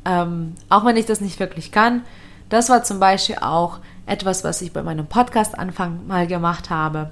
Ähm, 0.05 0.55
auch 0.69 0.85
wenn 0.85 0.97
ich 0.97 1.07
das 1.07 1.21
nicht 1.21 1.39
wirklich 1.39 1.71
kann. 1.71 2.03
Das 2.49 2.69
war 2.69 2.83
zum 2.83 3.01
Beispiel 3.01 3.39
auch 3.41 3.79
etwas, 4.07 4.45
was 4.45 4.63
ich 4.63 4.73
bei 4.73 4.83
meinem 4.83 5.07
Podcast-Anfang 5.07 6.07
mal 6.07 6.27
gemacht 6.27 6.71
habe. 6.71 7.11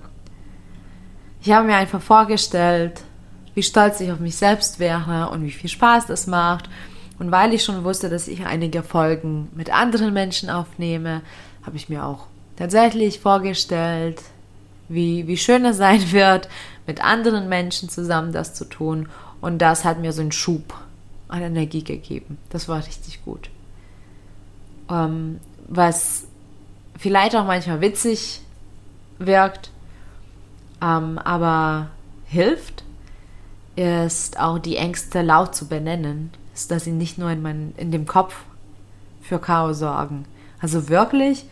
Ich 1.43 1.51
habe 1.51 1.67
mir 1.67 1.77
einfach 1.77 2.01
vorgestellt, 2.01 3.03
wie 3.55 3.63
stolz 3.63 4.01
ich 4.01 4.13
auf 4.13 4.21
mich 4.21 4.37
selbst 4.37 4.79
wäre 4.79 5.31
und 5.31 5.45
wie 5.45 5.51
viel 5.51 5.71
Spaß 5.71 6.07
das 6.07 6.27
macht. 6.27 6.69
Und 7.19 7.31
weil 7.31 7.55
ich 7.55 7.65
schon 7.65 7.85
wusste, 7.85 8.09
dass 8.09 8.29
ich 8.29 8.47
einige 8.47 8.83
Folgen 8.83 9.49
mit 9.55 9.73
anderen 9.73 10.13
Menschen 10.13 10.51
aufnehme, 10.51 11.23
habe 11.65 11.77
ich 11.77 11.89
mir 11.89 12.05
auch 12.05 12.27
tatsächlich 12.57 13.21
vorgestellt, 13.21 14.23
wie, 14.89 15.27
wie 15.27 15.37
schön 15.37 15.65
es 15.65 15.77
sein 15.77 16.13
wird, 16.13 16.49
mit 16.87 17.05
anderen 17.05 17.49
Menschen 17.49 17.89
zusammen 17.89 18.33
das 18.33 18.55
zu 18.55 18.65
tun. 18.65 19.09
Und 19.41 19.59
das 19.59 19.85
hat 19.85 20.01
mir 20.01 20.13
so 20.13 20.21
einen 20.21 20.33
Schub 20.33 20.75
an 21.29 21.43
Energie 21.43 21.83
gegeben. 21.83 22.39
Das 22.51 22.69
war 22.69 22.87
richtig 22.87 23.25
gut. 23.25 23.51
Ähm, 24.91 25.41
was 25.69 26.27
vielleicht 26.99 27.37
auch 27.37 27.47
manchmal 27.47 27.81
witzig 27.81 28.41
wirkt, 29.19 29.71
ähm, 30.81 31.19
aber 31.19 31.91
hilft, 32.27 32.85
ist 33.77 34.39
auch 34.39 34.59
die 34.59 34.77
Ängste 34.77 35.23
laut 35.23 35.55
zu 35.55 35.69
benennen, 35.69 36.31
ist, 36.55 36.71
dass 36.71 36.85
sie 36.85 36.93
nicht 36.93 37.19
nur 37.19 37.31
in, 37.31 37.43
mein, 37.43 37.75
in 37.77 37.91
dem 37.91 38.07
Kopf 38.07 38.35
für 39.23 39.39
Chaos 39.39 39.79
sorgen. 39.79 40.27
Also 40.61 40.89
wirklich 40.89 41.47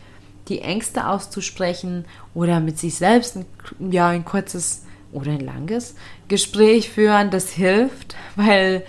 die 0.49 0.61
Ängste 0.61 1.07
auszusprechen 1.07 2.05
oder 2.35 2.61
mit 2.61 2.79
sich 2.79 2.97
selbst 2.97 3.37
ein, 3.37 3.47
ja, 3.91 4.09
ein 4.09 4.25
kurzes 4.25 4.85
oder 5.13 5.33
ein 5.33 5.41
langes 5.41 5.95
Gespräch 6.29 6.91
führen, 6.91 7.31
das 7.31 7.51
hilft, 7.51 8.17
weil 8.37 8.85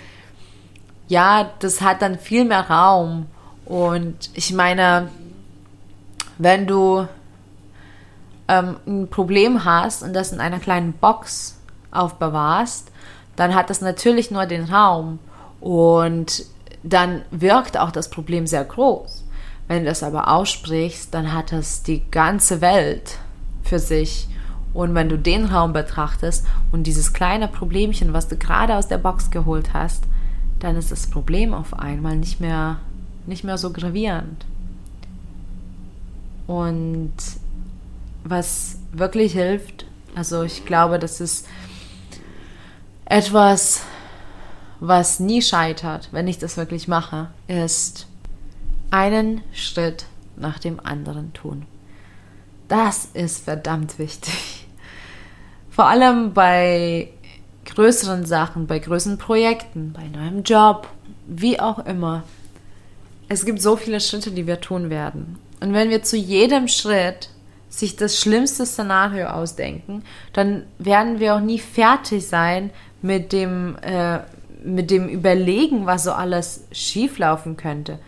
ja, 1.08 1.52
das 1.60 1.82
hat 1.82 2.02
dann 2.02 2.18
viel 2.18 2.46
mehr 2.46 2.70
Raum. 2.70 3.28
Und 3.66 4.30
ich 4.34 4.54
meine, 4.54 5.10
wenn 6.42 6.66
du 6.66 7.08
ähm, 8.48 8.78
ein 8.88 9.08
Problem 9.10 9.64
hast 9.64 10.02
und 10.02 10.14
das 10.14 10.32
in 10.32 10.40
einer 10.40 10.60
kleinen 10.60 10.94
Box 10.94 11.60
aufbewahrst, 11.92 12.92
dann 13.36 13.54
hat 13.54 13.70
das 13.70 13.82
natürlich 13.82 14.32
nur 14.32 14.48
den 14.48 14.66
Raum 14.66 15.20
und 15.60 16.46
dann 16.84 17.22
wirkt 17.30 17.78
auch 17.78 17.92
das 17.92 18.10
Problem 18.10 18.48
sehr 18.48 18.66
groß. 18.66 19.24
Wenn 19.68 19.84
du 19.84 19.86
das 19.86 20.02
aber 20.02 20.30
aussprichst, 20.30 21.14
dann 21.14 21.32
hat 21.32 21.54
es 21.54 21.84
die 21.84 22.10
ganze 22.10 22.60
Welt 22.60 23.20
für 23.64 23.80
sich. 23.80 24.28
Und 24.74 24.96
wenn 24.96 25.10
du 25.10 25.18
den 25.18 25.46
Raum 25.46 25.74
betrachtest 25.74 26.46
und 26.72 26.88
dieses 26.88 27.14
kleine 27.14 27.48
Problemchen, 27.48 28.14
was 28.14 28.28
du 28.28 28.36
gerade 28.36 28.78
aus 28.78 28.88
der 28.88 28.98
Box 28.98 29.30
geholt 29.30 29.74
hast, 29.74 30.06
dann 30.60 30.76
ist 30.76 30.92
das 30.92 31.08
Problem 31.08 31.54
auf 31.54 31.78
einmal 31.78 32.16
nicht 32.16 32.40
mehr, 32.42 32.78
nicht 33.28 33.44
mehr 33.44 33.58
so 33.58 33.72
gravierend. 33.72 34.46
Und 36.52 37.14
was 38.26 38.76
wirklich 38.92 39.32
hilft, 39.32 39.86
also 40.16 40.44
ich 40.44 40.66
glaube, 40.66 41.00
das 41.00 41.22
ist 41.22 41.48
etwas, 43.06 43.84
was 44.82 45.22
nie 45.22 45.42
scheitert, 45.42 46.10
wenn 46.12 46.28
ich 46.28 46.40
das 46.40 46.58
wirklich 46.58 46.90
mache, 46.90 47.30
ist 47.48 48.06
einen 48.90 49.40
Schritt 49.54 50.08
nach 50.36 50.60
dem 50.60 50.82
anderen 50.82 51.32
tun. 51.32 51.66
Das 52.68 53.06
ist 53.14 53.46
verdammt 53.46 53.98
wichtig. 53.98 54.68
Vor 55.70 55.86
allem 55.86 56.34
bei 56.34 57.14
größeren 57.64 58.26
Sachen, 58.26 58.68
bei 58.68 58.80
größeren 58.80 59.18
Projekten, 59.18 59.94
bei 59.94 60.06
neuem 60.10 60.44
Job, 60.44 60.90
wie 61.28 61.62
auch 61.62 61.80
immer. 61.86 62.24
Es 63.30 63.46
gibt 63.46 63.62
so 63.62 63.78
viele 63.78 64.02
Schritte, 64.02 64.32
die 64.32 64.48
wir 64.48 64.60
tun 64.60 64.90
werden. 64.90 65.38
Und 65.62 65.74
wenn 65.74 65.89
wir 65.89 66.04
zu 66.04 66.17
jedem 66.17 66.67
Schritt 66.67 67.30
sich 67.69 67.95
das 67.95 68.19
schlimmste 68.19 68.65
Szenario 68.65 69.28
ausdenken, 69.28 70.04
dann 70.34 70.63
werden 70.78 71.19
wir 71.19 71.36
auch 71.36 71.39
nie 71.39 71.60
fertig 71.60 72.28
sein 72.28 72.71
mit 73.02 73.32
dem, 73.32 73.78
äh, 73.82 74.19
mit 74.63 74.91
dem 74.91 75.08
Überlegen, 75.08 75.86
was 75.86 76.04
so 76.04 76.12
alles 76.12 76.65
schieflaufen 76.71 77.56
könnte. 77.56 78.00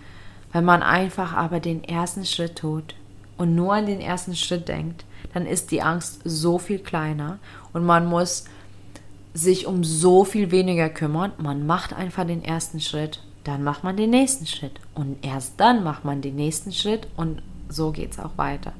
Wenn 0.51 0.65
man 0.65 0.83
einfach 0.83 1.33
aber 1.33 1.59
den 1.59 1.83
ersten 1.83 2.25
Schritt 2.25 2.57
tut 2.57 2.95
und 3.37 3.55
nur 3.55 3.73
an 3.73 3.85
den 3.85 4.01
ersten 4.01 4.35
Schritt 4.35 4.67
denkt, 4.67 5.05
dann 5.33 5.45
ist 5.45 5.71
die 5.71 5.81
Angst 5.81 6.21
so 6.25 6.57
viel 6.57 6.79
kleiner 6.79 7.39
und 7.71 7.85
man 7.85 8.05
muss 8.05 8.45
sich 9.33 9.65
um 9.65 9.83
so 9.83 10.25
viel 10.25 10.51
weniger 10.51 10.89
kümmern. 10.89 11.31
Man 11.37 11.65
macht 11.65 11.93
einfach 11.93 12.25
den 12.25 12.43
ersten 12.43 12.79
Schritt, 12.79 13.21
dann 13.43 13.63
macht 13.63 13.83
man 13.83 13.97
den 13.97 14.09
nächsten 14.09 14.45
Schritt 14.45 14.79
und 14.93 15.17
erst 15.23 15.59
dann 15.59 15.83
macht 15.83 16.05
man 16.05 16.21
den 16.21 16.35
nächsten 16.35 16.71
Schritt 16.71 17.07
und 17.17 17.41
so 17.69 17.91
geht 17.91 18.13
es 18.13 18.19
auch 18.19 18.37
weiter. 18.37 18.73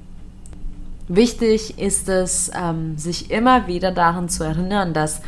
Wichtig 1.08 1.78
ist 1.80 2.08
es, 2.08 2.50
ähm, 2.56 2.98
sich 2.98 3.30
immer 3.30 3.68
wieder 3.68 3.92
daran 3.92 4.30
zu 4.30 4.44
erinnern, 4.44 4.94
dass 4.94 5.22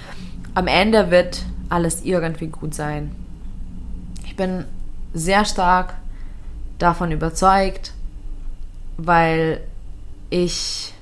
am 0.54 0.67
Ende 0.67 1.12
wird 1.12 1.43
alles 1.67 2.04
irgendwie 2.04 2.48
gut 2.48 2.74
sein. 2.74 3.13
Ich 4.26 4.36
bin 4.36 4.65
sehr 5.13 5.43
stark 5.43 5.95
davon 6.78 7.12
überzeugt, 7.12 7.93
weil 8.98 9.62
ich 10.30 10.93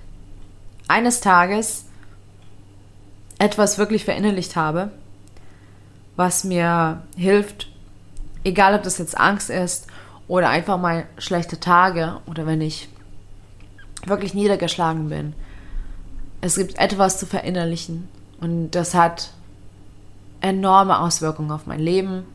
eines 0.87 1.21
Tages 1.21 1.85
etwas 3.37 3.77
wirklich 3.77 4.05
verinnerlicht 4.05 4.55
habe, 4.55 4.91
was 6.15 6.43
mir 6.43 7.03
hilft, 7.15 7.72
egal 8.43 8.75
ob 8.75 8.83
das 8.83 8.97
jetzt 8.97 9.17
Angst 9.17 9.49
ist 9.49 9.87
oder 10.27 10.49
einfach 10.49 10.77
mal 10.77 11.05
schlechte 11.17 11.59
Tage 11.59 12.17
oder 12.25 12.45
wenn 12.45 12.61
ich 12.61 12.89
wirklich 14.05 14.33
niedergeschlagen 14.33 15.09
bin. 15.09 15.33
Es 16.41 16.55
gibt 16.55 16.77
etwas 16.77 17.19
zu 17.19 17.25
verinnerlichen 17.25 18.09
und 18.41 18.71
das 18.71 18.93
hat 18.93 19.31
enorme 20.41 20.99
Auswirkungen 20.99 21.51
auf 21.51 21.65
mein 21.65 21.79
Leben, 21.79 22.25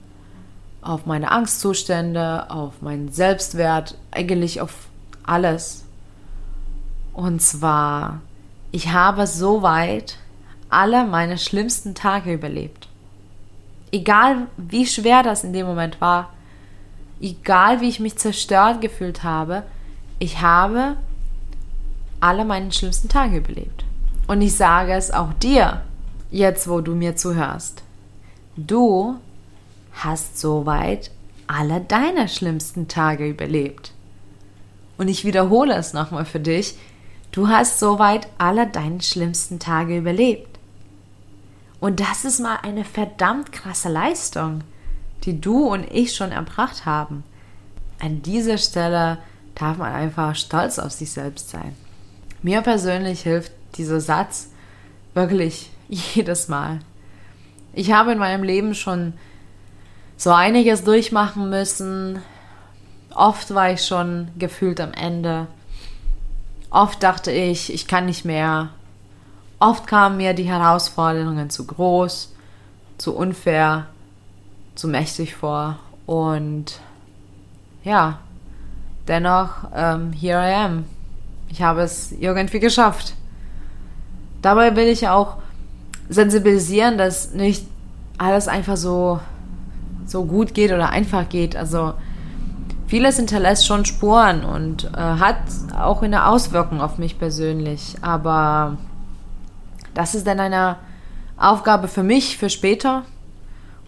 auf 0.80 1.04
meine 1.04 1.30
Angstzustände, 1.30 2.50
auf 2.50 2.80
meinen 2.80 3.12
Selbstwert, 3.12 3.98
eigentlich 4.10 4.60
auf 4.60 4.88
alles. 5.24 5.84
Und 7.12 7.42
zwar, 7.42 8.22
ich 8.70 8.92
habe 8.92 9.26
soweit 9.26 10.16
alle 10.70 11.04
meine 11.04 11.36
schlimmsten 11.36 11.94
Tage 11.94 12.32
überlebt. 12.32 12.88
Egal 13.90 14.48
wie 14.56 14.86
schwer 14.86 15.22
das 15.22 15.44
in 15.44 15.52
dem 15.52 15.66
Moment 15.66 16.00
war, 16.00 16.32
egal 17.20 17.80
wie 17.80 17.88
ich 17.88 18.00
mich 18.00 18.16
zerstört 18.16 18.80
gefühlt 18.80 19.22
habe, 19.22 19.62
ich 20.18 20.40
habe 20.40 20.96
alle 22.20 22.44
meine 22.44 22.72
schlimmsten 22.72 23.08
Tage 23.08 23.38
überlebt. 23.38 23.84
Und 24.26 24.42
ich 24.42 24.54
sage 24.54 24.92
es 24.92 25.10
auch 25.10 25.32
dir, 25.34 25.82
jetzt 26.30 26.68
wo 26.68 26.80
du 26.80 26.94
mir 26.94 27.16
zuhörst. 27.16 27.82
Du 28.56 29.16
hast 29.92 30.38
soweit 30.38 31.10
alle 31.46 31.80
deine 31.80 32.28
schlimmsten 32.28 32.88
Tage 32.88 33.28
überlebt. 33.28 33.92
Und 34.98 35.08
ich 35.08 35.24
wiederhole 35.24 35.74
es 35.74 35.92
nochmal 35.92 36.24
für 36.24 36.40
dich. 36.40 36.76
Du 37.30 37.48
hast 37.48 37.78
soweit 37.78 38.28
alle 38.36 38.66
deine 38.66 39.00
schlimmsten 39.00 39.58
Tage 39.58 39.96
überlebt. 39.96 40.57
Und 41.80 42.00
das 42.00 42.24
ist 42.24 42.40
mal 42.40 42.58
eine 42.62 42.84
verdammt 42.84 43.52
krasse 43.52 43.88
Leistung, 43.88 44.62
die 45.24 45.40
du 45.40 45.68
und 45.68 45.84
ich 45.90 46.14
schon 46.14 46.32
erbracht 46.32 46.86
haben. 46.86 47.24
An 48.00 48.22
dieser 48.22 48.58
Stelle 48.58 49.18
darf 49.54 49.76
man 49.76 49.92
einfach 49.92 50.34
stolz 50.34 50.78
auf 50.78 50.92
sich 50.92 51.10
selbst 51.10 51.50
sein. 51.50 51.76
Mir 52.42 52.62
persönlich 52.62 53.22
hilft 53.22 53.52
dieser 53.76 54.00
Satz 54.00 54.50
wirklich 55.14 55.70
jedes 55.88 56.48
Mal. 56.48 56.80
Ich 57.72 57.92
habe 57.92 58.12
in 58.12 58.18
meinem 58.18 58.42
Leben 58.42 58.74
schon 58.74 59.12
so 60.16 60.30
einiges 60.32 60.84
durchmachen 60.84 61.48
müssen. 61.48 62.20
Oft 63.14 63.54
war 63.54 63.72
ich 63.72 63.84
schon 63.84 64.28
gefühlt 64.38 64.80
am 64.80 64.92
Ende. 64.92 65.46
Oft 66.70 67.02
dachte 67.02 67.30
ich, 67.30 67.72
ich 67.72 67.86
kann 67.86 68.06
nicht 68.06 68.24
mehr. 68.24 68.70
Oft 69.60 69.86
kamen 69.86 70.16
mir 70.16 70.34
die 70.34 70.44
Herausforderungen 70.44 71.50
zu 71.50 71.66
groß, 71.66 72.32
zu 72.98 73.16
unfair, 73.16 73.86
zu 74.74 74.88
mächtig 74.88 75.34
vor. 75.34 75.78
Und 76.06 76.80
ja, 77.84 78.18
dennoch, 79.08 79.50
ähm, 79.74 80.12
here 80.12 80.38
I 80.38 80.54
am 80.54 80.84
ich 81.50 81.62
habe 81.62 81.82
es 81.82 82.12
irgendwie 82.12 82.60
geschafft. 82.60 83.14
Dabei 84.42 84.76
will 84.76 84.86
ich 84.86 85.08
auch 85.08 85.36
sensibilisieren, 86.08 86.98
dass 86.98 87.32
nicht 87.32 87.66
alles 88.18 88.48
einfach 88.48 88.76
so, 88.76 89.20
so 90.06 90.24
gut 90.24 90.54
geht 90.54 90.72
oder 90.72 90.90
einfach 90.90 91.28
geht. 91.28 91.56
Also 91.56 91.94
vieles 92.86 93.16
hinterlässt 93.16 93.66
schon 93.66 93.84
Spuren 93.84 94.44
und 94.44 94.84
äh, 94.84 94.98
hat 94.98 95.38
auch 95.76 96.02
eine 96.02 96.26
Auswirkung 96.26 96.80
auf 96.80 96.98
mich 96.98 97.18
persönlich. 97.18 97.96
Aber 98.00 98.76
das 99.98 100.14
ist 100.14 100.28
dann 100.28 100.38
eine 100.38 100.76
Aufgabe 101.36 101.88
für 101.88 102.04
mich, 102.04 102.38
für 102.38 102.50
später. 102.50 103.04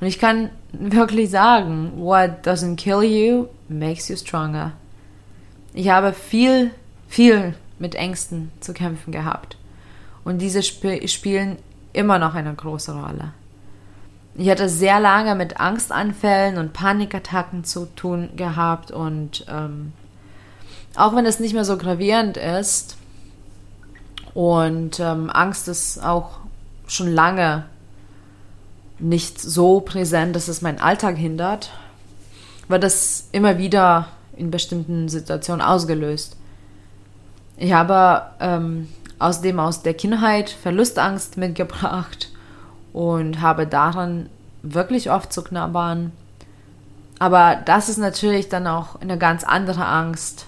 Und 0.00 0.08
ich 0.08 0.18
kann 0.18 0.50
wirklich 0.72 1.30
sagen, 1.30 1.92
what 1.94 2.44
doesn't 2.44 2.74
kill 2.74 3.04
you 3.04 3.46
makes 3.68 4.08
you 4.08 4.16
stronger. 4.16 4.72
Ich 5.72 5.88
habe 5.88 6.12
viel 6.12 6.72
viel 7.06 7.54
mit 7.78 7.94
Ängsten 7.94 8.50
zu 8.58 8.72
kämpfen 8.72 9.12
gehabt. 9.12 9.56
Und 10.24 10.38
diese 10.38 10.58
sp 10.66 11.06
spielen 11.06 11.58
immer 11.92 12.18
noch 12.18 12.34
eine 12.34 12.54
große 12.54 12.92
Rolle. 12.92 13.32
Ich 14.34 14.50
hatte 14.50 14.68
sehr 14.68 14.98
lange 14.98 15.36
mit 15.36 15.60
Angstanfällen 15.60 16.58
und 16.58 16.72
Panikattacken 16.72 17.62
zu 17.62 17.86
tun 17.94 18.30
gehabt 18.34 18.90
und 18.90 19.46
ähm, 19.48 19.92
auch 20.96 21.14
wenn 21.14 21.26
es 21.26 21.38
nicht 21.38 21.54
mehr 21.54 21.64
so 21.64 21.76
gravierend 21.76 22.36
ist 22.36 22.96
und 24.34 25.00
ähm, 25.00 25.30
Angst 25.30 25.68
ist 25.68 26.02
auch 26.02 26.38
schon 26.86 27.12
lange 27.12 27.64
nicht 28.98 29.40
so 29.40 29.80
präsent, 29.80 30.36
dass 30.36 30.48
es 30.48 30.62
meinen 30.62 30.80
Alltag 30.80 31.16
hindert, 31.16 31.70
wird 32.68 32.84
das 32.84 33.28
immer 33.32 33.58
wieder 33.58 34.08
in 34.36 34.50
bestimmten 34.50 35.08
Situationen 35.08 35.62
ausgelöst. 35.62 36.36
Ich 37.56 37.72
habe 37.72 38.22
ähm, 38.40 38.88
außerdem 39.18 39.58
aus 39.58 39.82
der 39.82 39.94
Kindheit 39.94 40.50
Verlustangst 40.50 41.36
mitgebracht 41.36 42.30
und 42.92 43.40
habe 43.40 43.66
daran 43.66 44.28
wirklich 44.62 45.10
oft 45.10 45.32
zu 45.32 45.42
knabbern. 45.42 46.12
Aber 47.18 47.56
das 47.64 47.88
ist 47.88 47.98
natürlich 47.98 48.48
dann 48.48 48.66
auch 48.66 49.00
eine 49.00 49.18
ganz 49.18 49.44
andere 49.44 49.84
Angst 49.84 50.46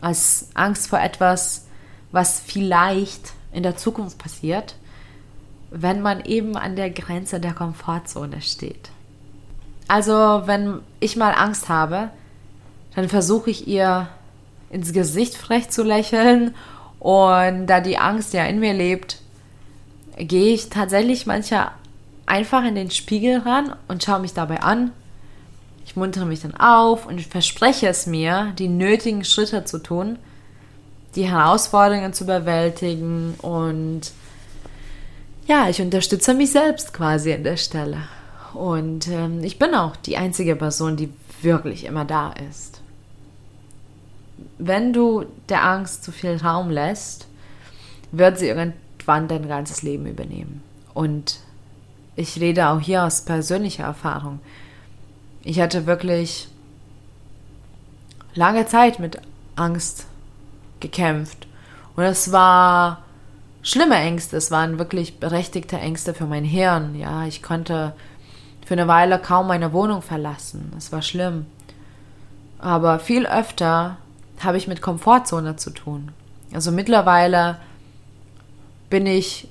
als 0.00 0.48
Angst 0.54 0.88
vor 0.88 1.00
etwas, 1.00 1.63
was 2.14 2.38
vielleicht 2.38 3.32
in 3.52 3.64
der 3.64 3.76
Zukunft 3.76 4.18
passiert, 4.18 4.76
wenn 5.70 6.00
man 6.00 6.24
eben 6.24 6.56
an 6.56 6.76
der 6.76 6.90
Grenze 6.90 7.40
der 7.40 7.54
Komfortzone 7.54 8.40
steht. 8.40 8.90
Also, 9.88 10.42
wenn 10.46 10.78
ich 11.00 11.16
mal 11.16 11.32
Angst 11.32 11.68
habe, 11.68 12.10
dann 12.94 13.08
versuche 13.08 13.50
ich 13.50 13.66
ihr 13.66 14.08
ins 14.70 14.92
Gesicht 14.92 15.34
frech 15.34 15.70
zu 15.70 15.82
lächeln. 15.82 16.54
Und 17.00 17.66
da 17.66 17.80
die 17.80 17.98
Angst 17.98 18.32
ja 18.32 18.44
in 18.44 18.60
mir 18.60 18.74
lebt, 18.74 19.18
gehe 20.16 20.54
ich 20.54 20.70
tatsächlich 20.70 21.26
manchmal 21.26 21.72
einfach 22.26 22.64
in 22.64 22.76
den 22.76 22.92
Spiegel 22.92 23.38
ran 23.38 23.74
und 23.88 24.04
schaue 24.04 24.20
mich 24.20 24.34
dabei 24.34 24.62
an. 24.62 24.92
Ich 25.84 25.96
muntere 25.96 26.26
mich 26.26 26.42
dann 26.42 26.54
auf 26.54 27.06
und 27.06 27.20
verspreche 27.20 27.88
es 27.88 28.06
mir, 28.06 28.52
die 28.56 28.68
nötigen 28.68 29.24
Schritte 29.24 29.64
zu 29.64 29.80
tun, 29.80 30.16
die 31.14 31.28
Herausforderungen 31.28 32.12
zu 32.12 32.26
bewältigen 32.26 33.34
und 33.40 34.12
ja, 35.46 35.68
ich 35.68 35.80
unterstütze 35.80 36.34
mich 36.34 36.52
selbst 36.52 36.92
quasi 36.94 37.32
an 37.32 37.44
der 37.44 37.56
Stelle. 37.56 37.98
Und 38.54 39.08
ähm, 39.08 39.42
ich 39.42 39.58
bin 39.58 39.74
auch 39.74 39.96
die 39.96 40.16
einzige 40.16 40.56
Person, 40.56 40.96
die 40.96 41.12
wirklich 41.42 41.84
immer 41.84 42.04
da 42.04 42.32
ist. 42.50 42.80
Wenn 44.58 44.92
du 44.92 45.26
der 45.48 45.64
Angst 45.64 46.04
zu 46.04 46.12
viel 46.12 46.36
Raum 46.36 46.70
lässt, 46.70 47.26
wird 48.12 48.38
sie 48.38 48.48
irgendwann 48.48 49.28
dein 49.28 49.48
ganzes 49.48 49.82
Leben 49.82 50.06
übernehmen. 50.06 50.62
Und 50.94 51.40
ich 52.16 52.40
rede 52.40 52.68
auch 52.68 52.80
hier 52.80 53.04
aus 53.04 53.22
persönlicher 53.22 53.84
Erfahrung. 53.84 54.40
Ich 55.42 55.60
hatte 55.60 55.86
wirklich 55.86 56.48
lange 58.34 58.66
Zeit 58.66 58.98
mit 58.98 59.18
Angst 59.56 60.06
gekämpft. 60.84 61.46
Und 61.96 62.04
es 62.04 62.30
war 62.30 63.02
schlimme 63.62 63.96
Ängste. 63.96 64.36
Es 64.36 64.50
waren 64.50 64.78
wirklich 64.78 65.18
berechtigte 65.18 65.78
Ängste 65.78 66.12
für 66.14 66.26
mein 66.26 66.44
Hirn. 66.44 66.94
Ja, 66.94 67.24
ich 67.24 67.42
konnte 67.42 67.94
für 68.66 68.74
eine 68.74 68.86
Weile 68.86 69.18
kaum 69.18 69.46
meine 69.48 69.72
Wohnung 69.72 70.02
verlassen. 70.02 70.72
Es 70.76 70.92
war 70.92 71.02
schlimm. 71.02 71.46
Aber 72.58 72.98
viel 72.98 73.26
öfter 73.26 73.96
habe 74.40 74.58
ich 74.58 74.68
mit 74.68 74.82
Komfortzone 74.82 75.56
zu 75.56 75.70
tun. 75.70 76.12
Also 76.52 76.70
mittlerweile 76.70 77.58
bin 78.90 79.06
ich, 79.06 79.48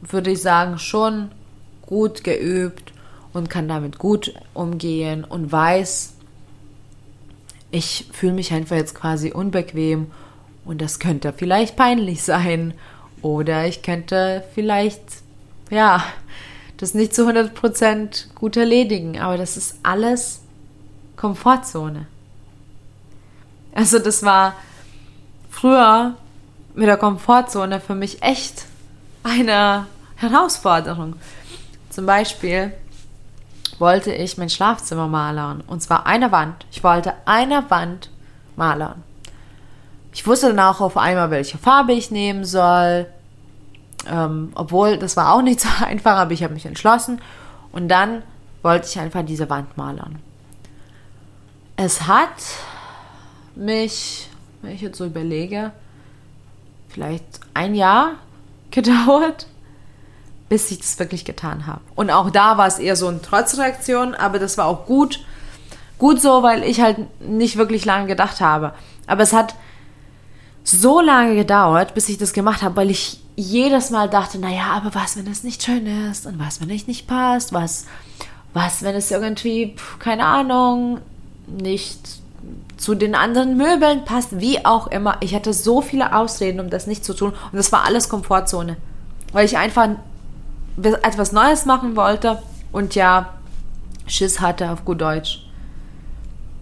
würde 0.00 0.30
ich 0.30 0.40
sagen, 0.40 0.78
schon 0.78 1.30
gut 1.82 2.24
geübt 2.24 2.92
und 3.32 3.50
kann 3.50 3.68
damit 3.68 3.98
gut 3.98 4.34
umgehen 4.54 5.24
und 5.24 5.52
weiß, 5.52 6.14
ich 7.70 8.08
fühle 8.12 8.32
mich 8.32 8.52
einfach 8.52 8.76
jetzt 8.76 8.94
quasi 8.94 9.32
unbequem 9.32 10.10
und 10.70 10.80
das 10.80 11.00
könnte 11.00 11.32
vielleicht 11.32 11.74
peinlich 11.74 12.22
sein 12.22 12.74
oder 13.22 13.66
ich 13.66 13.82
könnte 13.82 14.44
vielleicht, 14.54 15.02
ja, 15.68 16.04
das 16.76 16.94
nicht 16.94 17.12
zu 17.12 17.28
100% 17.28 18.34
gut 18.36 18.56
erledigen, 18.56 19.18
aber 19.18 19.36
das 19.36 19.56
ist 19.56 19.80
alles 19.82 20.42
Komfortzone. 21.16 22.06
Also 23.74 23.98
das 23.98 24.22
war 24.22 24.54
früher 25.50 26.14
mit 26.76 26.86
der 26.86 26.98
Komfortzone 26.98 27.80
für 27.80 27.96
mich 27.96 28.22
echt 28.22 28.66
eine 29.24 29.86
Herausforderung. 30.14 31.16
Zum 31.90 32.06
Beispiel 32.06 32.72
wollte 33.80 34.14
ich 34.14 34.38
mein 34.38 34.50
Schlafzimmer 34.50 35.08
malern. 35.08 35.64
Und 35.66 35.82
zwar 35.82 36.06
eine 36.06 36.30
Wand. 36.30 36.64
Ich 36.70 36.84
wollte 36.84 37.14
eine 37.24 37.68
Wand 37.70 38.08
malern. 38.54 39.02
Ich 40.12 40.26
wusste 40.26 40.48
dann 40.48 40.58
auch 40.60 40.80
auf 40.80 40.96
einmal, 40.96 41.30
welche 41.30 41.58
Farbe 41.58 41.92
ich 41.92 42.10
nehmen 42.10 42.44
soll. 42.44 43.06
Ähm, 44.08 44.52
obwohl, 44.54 44.98
das 44.98 45.16
war 45.16 45.34
auch 45.34 45.42
nicht 45.42 45.60
so 45.60 45.68
einfach, 45.84 46.16
aber 46.16 46.32
ich 46.32 46.42
habe 46.42 46.54
mich 46.54 46.66
entschlossen. 46.66 47.20
Und 47.72 47.88
dann 47.88 48.22
wollte 48.62 48.86
ich 48.88 48.98
einfach 48.98 49.24
diese 49.24 49.48
Wand 49.48 49.76
malern. 49.76 50.18
Es 51.76 52.06
hat 52.06 52.28
mich, 53.54 54.28
wenn 54.62 54.72
ich 54.72 54.80
jetzt 54.80 54.98
so 54.98 55.06
überlege, 55.06 55.72
vielleicht 56.88 57.40
ein 57.54 57.74
Jahr 57.74 58.12
gedauert, 58.70 59.46
bis 60.48 60.70
ich 60.70 60.78
das 60.78 60.98
wirklich 60.98 61.24
getan 61.24 61.66
habe. 61.66 61.80
Und 61.94 62.10
auch 62.10 62.30
da 62.30 62.58
war 62.58 62.66
es 62.66 62.78
eher 62.78 62.96
so 62.96 63.06
eine 63.06 63.22
Trotzreaktion, 63.22 64.14
aber 64.14 64.38
das 64.38 64.58
war 64.58 64.66
auch 64.66 64.84
gut. 64.84 65.24
Gut 65.96 66.20
so, 66.20 66.42
weil 66.42 66.64
ich 66.64 66.80
halt 66.80 66.98
nicht 67.20 67.56
wirklich 67.56 67.84
lange 67.84 68.06
gedacht 68.06 68.40
habe. 68.40 68.72
Aber 69.06 69.22
es 69.22 69.32
hat 69.32 69.54
so 70.70 71.00
lange 71.00 71.34
gedauert, 71.34 71.94
bis 71.94 72.08
ich 72.08 72.18
das 72.18 72.32
gemacht 72.32 72.62
habe, 72.62 72.76
weil 72.76 72.90
ich 72.90 73.20
jedes 73.36 73.90
Mal 73.90 74.08
dachte, 74.08 74.38
naja, 74.38 74.72
aber 74.72 74.94
was, 74.94 75.16
wenn 75.16 75.26
es 75.26 75.44
nicht 75.44 75.62
schön 75.62 75.86
ist? 75.86 76.26
Und 76.26 76.38
was, 76.38 76.60
wenn 76.60 76.70
es 76.70 76.86
nicht 76.86 77.06
passt? 77.06 77.52
Was, 77.52 77.86
was, 78.52 78.82
wenn 78.82 78.94
es 78.94 79.10
irgendwie, 79.10 79.76
keine 79.98 80.24
Ahnung, 80.24 81.00
nicht 81.46 82.20
zu 82.76 82.94
den 82.94 83.14
anderen 83.14 83.56
Möbeln 83.56 84.04
passt, 84.04 84.40
wie 84.40 84.64
auch 84.64 84.86
immer. 84.86 85.18
Ich 85.20 85.34
hatte 85.34 85.52
so 85.52 85.82
viele 85.82 86.14
Ausreden, 86.14 86.60
um 86.60 86.70
das 86.70 86.86
nicht 86.86 87.04
zu 87.04 87.14
tun. 87.14 87.30
Und 87.30 87.56
das 87.56 87.72
war 87.72 87.84
alles 87.84 88.08
Komfortzone. 88.08 88.76
Weil 89.32 89.44
ich 89.44 89.58
einfach 89.58 89.88
etwas 91.02 91.32
Neues 91.32 91.66
machen 91.66 91.94
wollte 91.96 92.42
und 92.72 92.94
ja, 92.94 93.34
Schiss 94.06 94.40
hatte 94.40 94.70
auf 94.70 94.84
gut 94.84 95.00
Deutsch. 95.00 95.46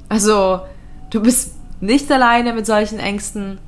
Also, 0.08 0.60
du 1.10 1.22
bist 1.22 1.54
nicht 1.80 2.10
alleine 2.10 2.52
mit 2.52 2.66
solchen 2.66 2.98
Ängsten, 2.98 3.58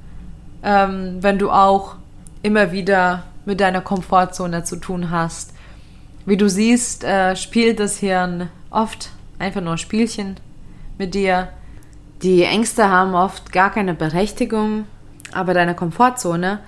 ähm, 0.62 1.18
wenn 1.20 1.38
du 1.38 1.50
auch 1.50 1.96
immer 2.42 2.72
wieder 2.72 3.24
mit 3.44 3.61
deiner 3.61 3.80
Komfortzone 3.80 4.64
zu 4.64 4.76
tun 4.76 5.11
hast. 5.11 5.52
Wie 6.26 6.36
du 6.36 6.48
siehst, 6.48 7.04
äh, 7.04 7.36
spielt 7.36 7.80
das 7.80 7.98
Hirn 7.98 8.48
oft 8.70 9.11
einfach 9.38 9.61
nur 9.61 9.78
Spielchen 9.78 10.36
mit 10.98 11.14
dir 11.14 11.48
die 12.22 12.42
Ängste 12.42 12.90
haben 12.90 13.14
oft 13.14 13.50
gar 13.50 13.72
keine 13.72 13.94
Berechtigung, 13.94 14.84
aber 15.32 15.54
deine 15.54 15.74
Komfortzone 15.74 16.61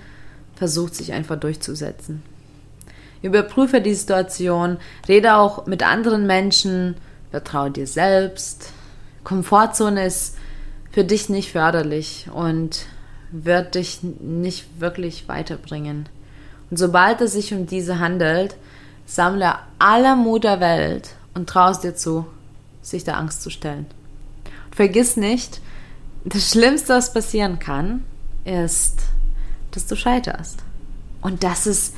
versucht 0.55 0.95
sich 0.95 1.13
einfach 1.13 1.39
durchzusetzen. 1.39 2.23
Überprüfe 3.21 3.79
die 3.79 3.93
Situation, 3.93 4.77
rede 5.07 5.35
auch 5.35 5.67
mit 5.67 5.83
anderen 5.83 6.25
Menschen, 6.25 6.95
vertraue 7.29 7.69
dir 7.69 7.85
selbst. 7.85 8.73
Komfortzone 9.23 10.05
ist 10.05 10.37
für 10.91 11.03
dich 11.03 11.29
nicht 11.29 11.51
förderlich 11.51 12.27
und 12.33 12.87
wird 13.33 13.75
dich 13.75 13.99
nicht 14.03 14.79
wirklich 14.79 15.27
weiterbringen. 15.27 16.07
Und 16.69 16.77
sobald 16.77 17.19
es 17.21 17.33
sich 17.33 17.53
um 17.53 17.65
diese 17.65 17.99
handelt, 17.99 18.55
sammle 19.05 19.55
aller 19.79 20.15
Mut 20.15 20.43
der 20.43 20.59
Welt 20.59 21.09
und 21.33 21.49
traust 21.49 21.83
dir 21.83 21.95
zu, 21.95 22.25
sich 22.81 23.03
der 23.03 23.17
Angst 23.17 23.41
zu 23.41 23.49
stellen. 23.49 23.87
Vergiss 24.71 25.17
nicht, 25.17 25.61
das 26.23 26.51
Schlimmste, 26.51 26.93
was 26.93 27.13
passieren 27.13 27.59
kann, 27.59 28.05
ist, 28.45 29.01
dass 29.71 29.87
du 29.87 29.95
scheiterst. 29.95 30.59
Und 31.21 31.43
das 31.43 31.65
ist 31.67 31.95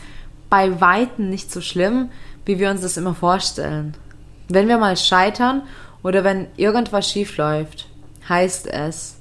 bei 0.49 0.79
Weitem 0.79 1.29
nicht 1.29 1.51
so 1.51 1.59
schlimm, 1.59 2.09
wie 2.45 2.59
wir 2.59 2.69
uns 2.69 2.81
das 2.81 2.97
immer 2.97 3.13
vorstellen. 3.13 3.95
Wenn 4.47 4.67
wir 4.67 4.77
mal 4.77 4.95
scheitern 4.95 5.63
oder 6.01 6.23
wenn 6.23 6.47
irgendwas 6.55 7.09
schief 7.09 7.37
läuft, 7.37 7.87
heißt 8.29 8.67
es, 8.67 9.14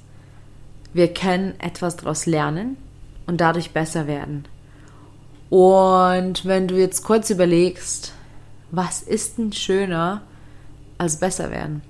wir 0.95 1.13
können 1.13 1.59
etwas 1.59 1.97
daraus 1.97 2.25
lernen 2.25 2.77
und 3.27 3.41
dadurch 3.41 3.71
besser 3.71 4.07
werden. 4.07 4.45
Und 5.49 6.45
wenn 6.45 6.69
du 6.69 6.75
jetzt 6.75 7.03
kurz 7.03 7.29
überlegst, 7.29 8.13
was 8.71 9.01
ist 9.01 9.37
denn 9.37 9.51
schöner 9.51 10.21
als 10.97 11.17
besser 11.17 11.51
werden? 11.51 11.81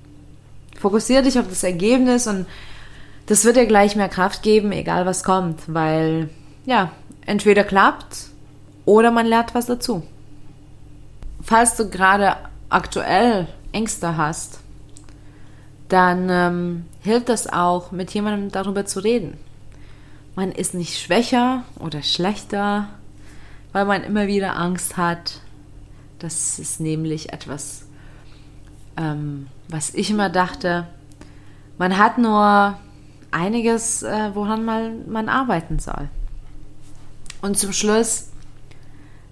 Fokussiere 0.76 1.22
dich 1.22 1.38
auf 1.38 1.46
das 1.48 1.62
Ergebnis 1.62 2.26
und 2.26 2.46
das 3.26 3.44
wird 3.44 3.54
dir 3.54 3.66
gleich 3.66 3.94
mehr 3.94 4.08
Kraft 4.08 4.42
geben, 4.42 4.72
egal 4.72 5.06
was 5.06 5.22
kommt, 5.22 5.62
weil 5.68 6.28
ja, 6.64 6.90
entweder 7.26 7.62
klappt 7.62 8.26
oder 8.86 9.12
man 9.12 9.26
lernt 9.26 9.54
was 9.54 9.66
dazu. 9.66 10.02
Falls 11.42 11.76
du 11.76 11.88
gerade 11.88 12.34
aktuell 12.70 13.46
Ängste 13.70 14.16
hast, 14.16 14.58
dann 15.88 16.28
ähm, 16.30 16.84
hilft 17.02 17.28
es 17.28 17.46
auch, 17.46 17.92
mit 17.92 18.12
jemandem 18.12 18.50
darüber 18.50 18.86
zu 18.86 19.00
reden. 19.00 19.38
Man 20.34 20.52
ist 20.52 20.74
nicht 20.74 20.98
schwächer 20.98 21.62
oder 21.78 22.02
schlechter, 22.02 22.88
weil 23.72 23.84
man 23.84 24.04
immer 24.04 24.26
wieder 24.26 24.56
Angst 24.56 24.96
hat. 24.96 25.40
Das 26.18 26.58
ist 26.58 26.80
nämlich 26.80 27.32
etwas 27.32 27.86
ähm, 28.96 29.48
was 29.68 29.94
ich 29.94 30.10
immer 30.10 30.30
dachte, 30.30 30.86
man 31.78 31.98
hat 31.98 32.18
nur 32.18 32.78
einiges, 33.30 34.02
äh, 34.02 34.30
woran 34.34 34.64
man, 34.64 35.10
man 35.10 35.28
arbeiten 35.28 35.78
soll. 35.78 36.08
Und 37.42 37.58
zum 37.58 37.72
Schluss 37.72 38.30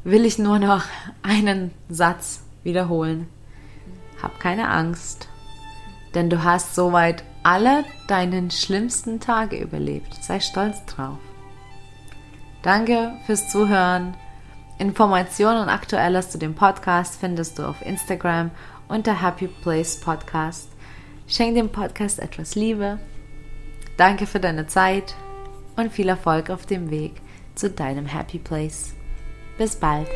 will 0.05 0.25
ich 0.25 0.39
nur 0.39 0.59
noch 0.59 0.85
einen 1.23 1.71
Satz 1.89 2.43
wiederholen. 2.63 3.27
Hab 4.23 4.39
keine 4.41 4.69
Angst, 4.69 5.29
denn 6.15 6.31
du 6.31 6.45
hast 6.45 6.75
soweit 6.75 7.25
alle 7.43 7.85
deinen 8.09 8.51
schlimmsten 8.51 9.21
Tage 9.21 9.57
überlebt. 9.57 10.15
Sei 10.23 10.41
stolz 10.41 10.85
drauf. 10.87 11.19
Danke 12.63 13.13
fürs 13.27 13.49
Zuhören 13.51 14.17
Informationen 14.79 15.63
und 15.63 15.69
Aktuelles 15.69 16.31
zu 16.31 16.39
dem 16.39 16.55
Podcast 16.55 17.21
findest 17.21 17.59
du 17.59 17.63
auf 17.63 17.81
Instagram 17.85 18.51
unter 18.89 19.23
Happy 19.23 19.47
Place 19.47 20.01
Podcast. 20.01 20.69
Schenk 21.29 21.55
dem 21.55 21.71
Podcast 21.71 22.19
etwas 22.19 22.55
Liebe. 22.55 22.99
Danke 23.97 24.27
für 24.27 24.41
deine 24.41 24.67
Zeit 24.67 25.15
und 25.77 25.93
viel 25.93 26.09
Erfolg 26.09 26.51
auf 26.51 26.67
dem 26.67 26.91
Weg 26.91 27.13
zu 27.55 27.71
deinem 27.71 28.07
Happy 28.07 28.39
Place. 28.39 28.95
Bis 29.57 29.77
bald. 29.77 30.09